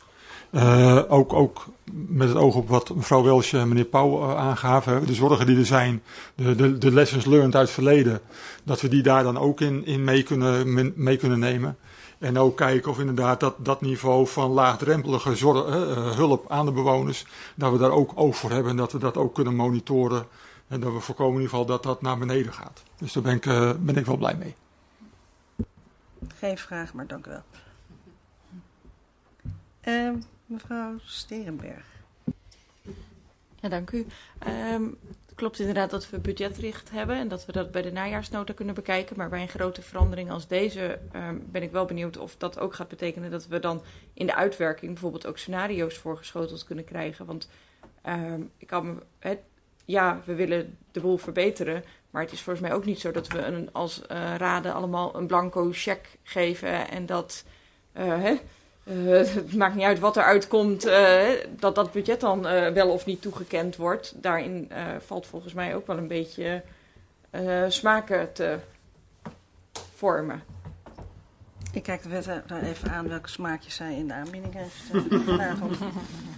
[1.07, 5.05] ook, ook met het oog op wat mevrouw Welsje en meneer Pauw aangaven.
[5.05, 6.03] De zorgen die er zijn,
[6.35, 8.21] de, de, de lessons learned uit het verleden.
[8.63, 11.77] Dat we die daar dan ook in, in mee, kunnen, mee kunnen nemen.
[12.17, 16.71] En ook kijken of inderdaad dat, dat niveau van laagdrempelige zorg, uh, hulp aan de
[16.71, 20.27] bewoners, dat we daar ook oog voor hebben en dat we dat ook kunnen monitoren.
[20.67, 22.83] En dat we voorkomen in ieder geval dat dat naar beneden gaat.
[22.97, 24.55] Dus daar ben ik, uh, ben ik wel blij mee.
[26.37, 27.43] Geen vraag, maar dank u wel.
[29.83, 31.85] Uh, mevrouw Sterenberg.
[33.59, 34.05] Ja, dank u.
[34.73, 34.97] Um,
[35.35, 39.17] klopt inderdaad dat we budgetricht hebben en dat we dat bij de najaarsnota kunnen bekijken.
[39.17, 42.73] Maar bij een grote verandering als deze um, ben ik wel benieuwd of dat ook
[42.73, 43.83] gaat betekenen dat we dan
[44.13, 47.25] in de uitwerking bijvoorbeeld ook scenario's voorgeschoteld kunnen krijgen.
[47.25, 47.49] Want
[48.05, 49.01] um, ik kan
[49.85, 51.83] ja, we willen de boel verbeteren.
[52.09, 55.15] Maar het is volgens mij ook niet zo dat we een, als uh, raden allemaal
[55.15, 57.45] een blanco cheque geven en dat.
[57.93, 58.35] Hè,
[58.87, 62.89] Uh, het maakt niet uit wat er uitkomt, uh, dat dat budget dan uh, wel
[62.89, 64.13] of niet toegekend wordt.
[64.15, 64.71] Daarin
[65.05, 66.63] valt volgens mij ook wel een beetje
[67.67, 68.57] smaken te
[69.95, 70.43] vormen.
[71.71, 74.91] Ik kijk de wethouder even aan welke smaakjes zij in de aanbieding heeft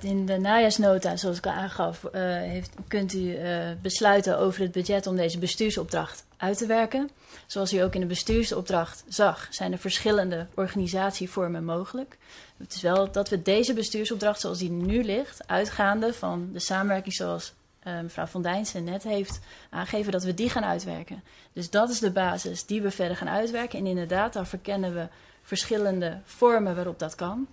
[0.00, 4.72] in de najaarsnota, zoals ik al aangaf, uh, heeft, kunt u uh, besluiten over het
[4.72, 7.10] budget om deze bestuursopdracht uit te werken.
[7.46, 12.18] Zoals u ook in de bestuursopdracht zag, zijn er verschillende organisatievormen mogelijk.
[12.56, 17.14] Het is wel dat we deze bestuursopdracht zoals die nu ligt, uitgaande van de samenwerking
[17.14, 17.52] zoals
[17.86, 21.22] uh, mevrouw Van Dijnsen net heeft aangegeven, dat we die gaan uitwerken.
[21.52, 23.78] Dus dat is de basis die we verder gaan uitwerken.
[23.78, 25.08] En inderdaad, daar verkennen we
[25.42, 27.46] verschillende vormen waarop dat kan.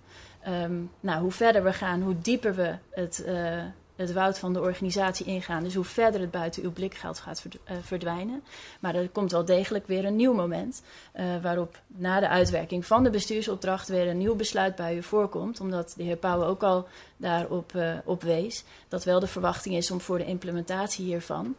[0.48, 3.64] Um, nou, hoe verder we gaan, hoe dieper we het, uh,
[4.02, 5.62] het woud van de organisatie ingaan.
[5.62, 8.44] Dus hoe verder het buiten uw blikgeld gaat uh, verdwijnen.
[8.80, 10.82] Maar er komt wel degelijk weer een nieuw moment.
[11.14, 15.60] Uh, waarop na de uitwerking van de bestuursopdracht weer een nieuw besluit bij u voorkomt.
[15.60, 16.86] Omdat de heer Pauwen ook al
[17.16, 18.64] daarop uh, op wees.
[18.88, 21.56] Dat wel de verwachting is om voor de implementatie hiervan.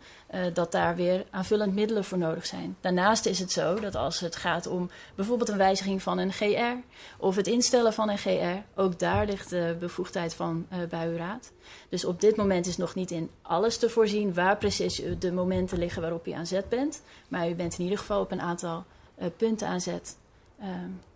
[0.54, 2.78] dat daar weer aanvullend middelen voor nodig zijn.
[2.82, 6.78] Daarnaast is het zo dat als het gaat om bijvoorbeeld een wijziging van een GR.
[7.18, 8.82] Of het instellen van een GR.
[8.82, 11.52] Ook daar ligt de bevoegdheid van bij uw raad.
[11.90, 15.78] Dus op dit moment is nog niet in alles te voorzien waar precies de momenten
[15.78, 17.02] liggen waarop u aan zet bent.
[17.28, 18.86] Maar u bent in ieder geval op een aantal
[19.18, 20.18] uh, punten aan zet.
[20.62, 20.68] Uh,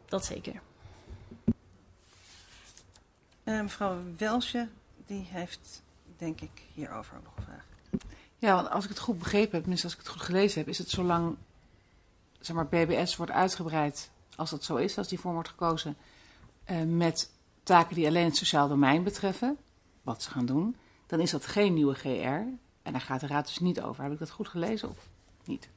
[0.05, 0.61] dat zeker.
[3.43, 4.67] Uh, mevrouw Welsje,
[5.05, 5.81] die heeft
[6.17, 7.65] denk ik hierover ook nog een vraag.
[8.37, 10.69] Ja, want als ik het goed begrepen heb, tenminste als ik het goed gelezen heb,
[10.69, 11.35] is het zolang
[12.39, 15.97] zeg maar, BBS wordt uitgebreid, als dat zo is, als die vorm wordt gekozen,
[16.71, 17.31] uh, met
[17.63, 19.57] taken die alleen het sociaal domein betreffen,
[20.01, 20.75] wat ze gaan doen,
[21.07, 22.07] dan is dat geen nieuwe GR.
[22.81, 24.03] En daar gaat de raad dus niet over.
[24.03, 25.07] Heb ik dat goed gelezen of
[25.45, 25.69] niet?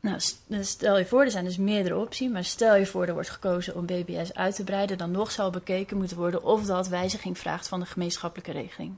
[0.00, 0.20] Nou,
[0.60, 3.74] stel je voor, er zijn dus meerdere opties, maar stel je voor er wordt gekozen
[3.74, 7.68] om BBS uit te breiden, dan nog zal bekeken moeten worden of dat wijziging vraagt
[7.68, 8.96] van de gemeenschappelijke regeling.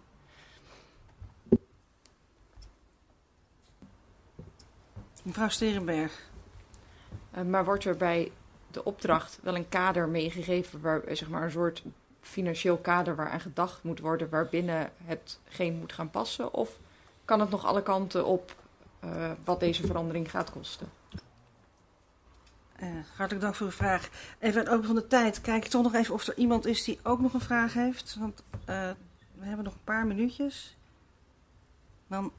[5.22, 6.30] Mevrouw Sterenberg.
[7.36, 8.32] Uh, maar wordt er bij
[8.70, 11.82] de opdracht wel een kader meegegeven, waar, zeg maar een soort
[12.26, 16.54] financieel kader waaraan gedacht moet worden waarbinnen het geen moet gaan passen?
[16.54, 16.78] Of
[17.24, 18.54] kan het nog alle kanten op
[19.04, 20.88] uh, wat deze verandering gaat kosten?
[22.82, 24.08] Uh, hartelijk dank voor uw vraag.
[24.38, 26.66] Even aan het open van de tijd kijk ik toch nog even of er iemand
[26.66, 28.16] is die ook nog een vraag heeft.
[28.18, 28.66] Want uh,
[29.34, 30.76] we hebben nog een paar minuutjes.
[32.06, 32.32] Dan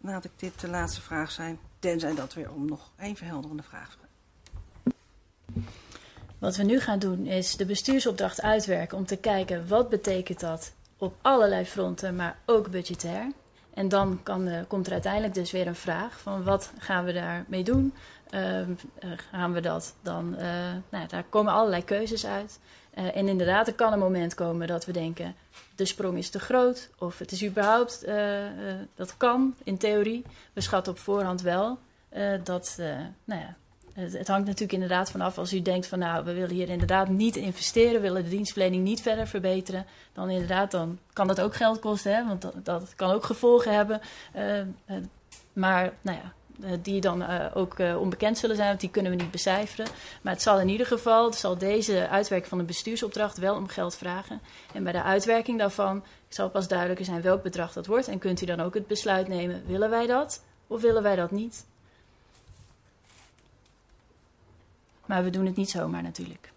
[0.00, 1.58] laat ik dit de laatste vraag zijn.
[1.78, 3.96] Tenzij dat weer om nog één verhelderende vraag
[6.38, 10.72] wat we nu gaan doen is de bestuursopdracht uitwerken om te kijken wat betekent dat
[10.98, 13.32] op allerlei fronten, maar ook budgetair.
[13.74, 17.12] En dan kan, uh, komt er uiteindelijk dus weer een vraag van wat gaan we
[17.12, 17.94] daarmee doen?
[18.30, 18.66] Uh, uh,
[19.30, 20.36] gaan we dat dan,
[20.88, 22.58] nou, daar komen allerlei keuzes uit.
[22.94, 25.34] en inderdaad, er kan een moment komen dat we denken,
[25.74, 26.90] de sprong is te groot.
[26.98, 28.06] Of het is überhaupt,
[28.94, 30.24] dat kan in theorie.
[30.52, 31.78] We schatten op voorhand wel
[32.44, 32.76] dat,
[33.24, 33.56] nou ja,
[33.94, 37.36] het, hangt natuurlijk inderdaad vanaf als u denkt van nou, we willen hier inderdaad niet
[37.36, 42.14] investeren, willen de dienstverlening niet verder verbeteren, dan inderdaad, dan kan dat ook geld kosten,
[42.14, 44.00] hè, want dat, kan ook gevolgen hebben.
[44.36, 44.64] Uh, uh,
[45.52, 46.32] maar nou ja,
[46.76, 47.24] die dan
[47.54, 49.86] ook onbekend zullen zijn, want die kunnen we niet becijferen.
[50.22, 53.68] Maar het zal in ieder geval, het zal deze uitwerking van de bestuursopdracht wel om
[53.68, 54.40] geld vragen.
[54.72, 58.08] En bij de uitwerking daarvan zal pas duidelijker zijn welk bedrag dat wordt.
[58.08, 61.30] En kunt u dan ook het besluit nemen, willen wij dat of willen wij dat
[61.30, 61.64] niet?
[65.06, 66.52] Maar we doen het niet zomaar natuurlijk.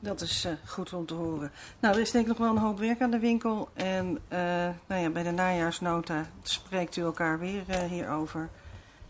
[0.00, 1.50] Dat is uh, goed om te horen.
[1.80, 3.68] Nou, er is denk ik nog wel een hoop werk aan de winkel.
[3.74, 4.38] En uh,
[4.86, 8.48] nou ja, bij de najaarsnota spreekt u elkaar weer uh, hierover.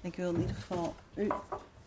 [0.00, 1.28] Ik wil in ieder geval u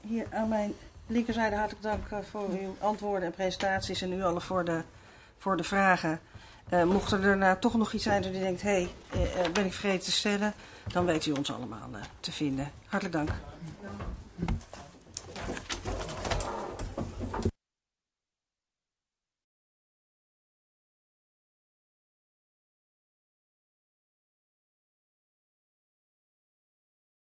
[0.02, 0.74] hier aan mijn
[1.08, 4.02] linkerzijde hartelijk dank voor uw antwoorden en presentaties.
[4.02, 4.82] En u alle voor de,
[5.38, 6.20] voor de vragen.
[6.86, 10.06] mocht er daarna toch nog iets zijn dat u denkt, hé, hey, ben ik vergeten
[10.06, 10.54] te stellen,
[10.88, 11.90] dan weet u ons allemaal
[12.20, 12.72] te vinden.
[12.86, 13.32] Hartelijk dank.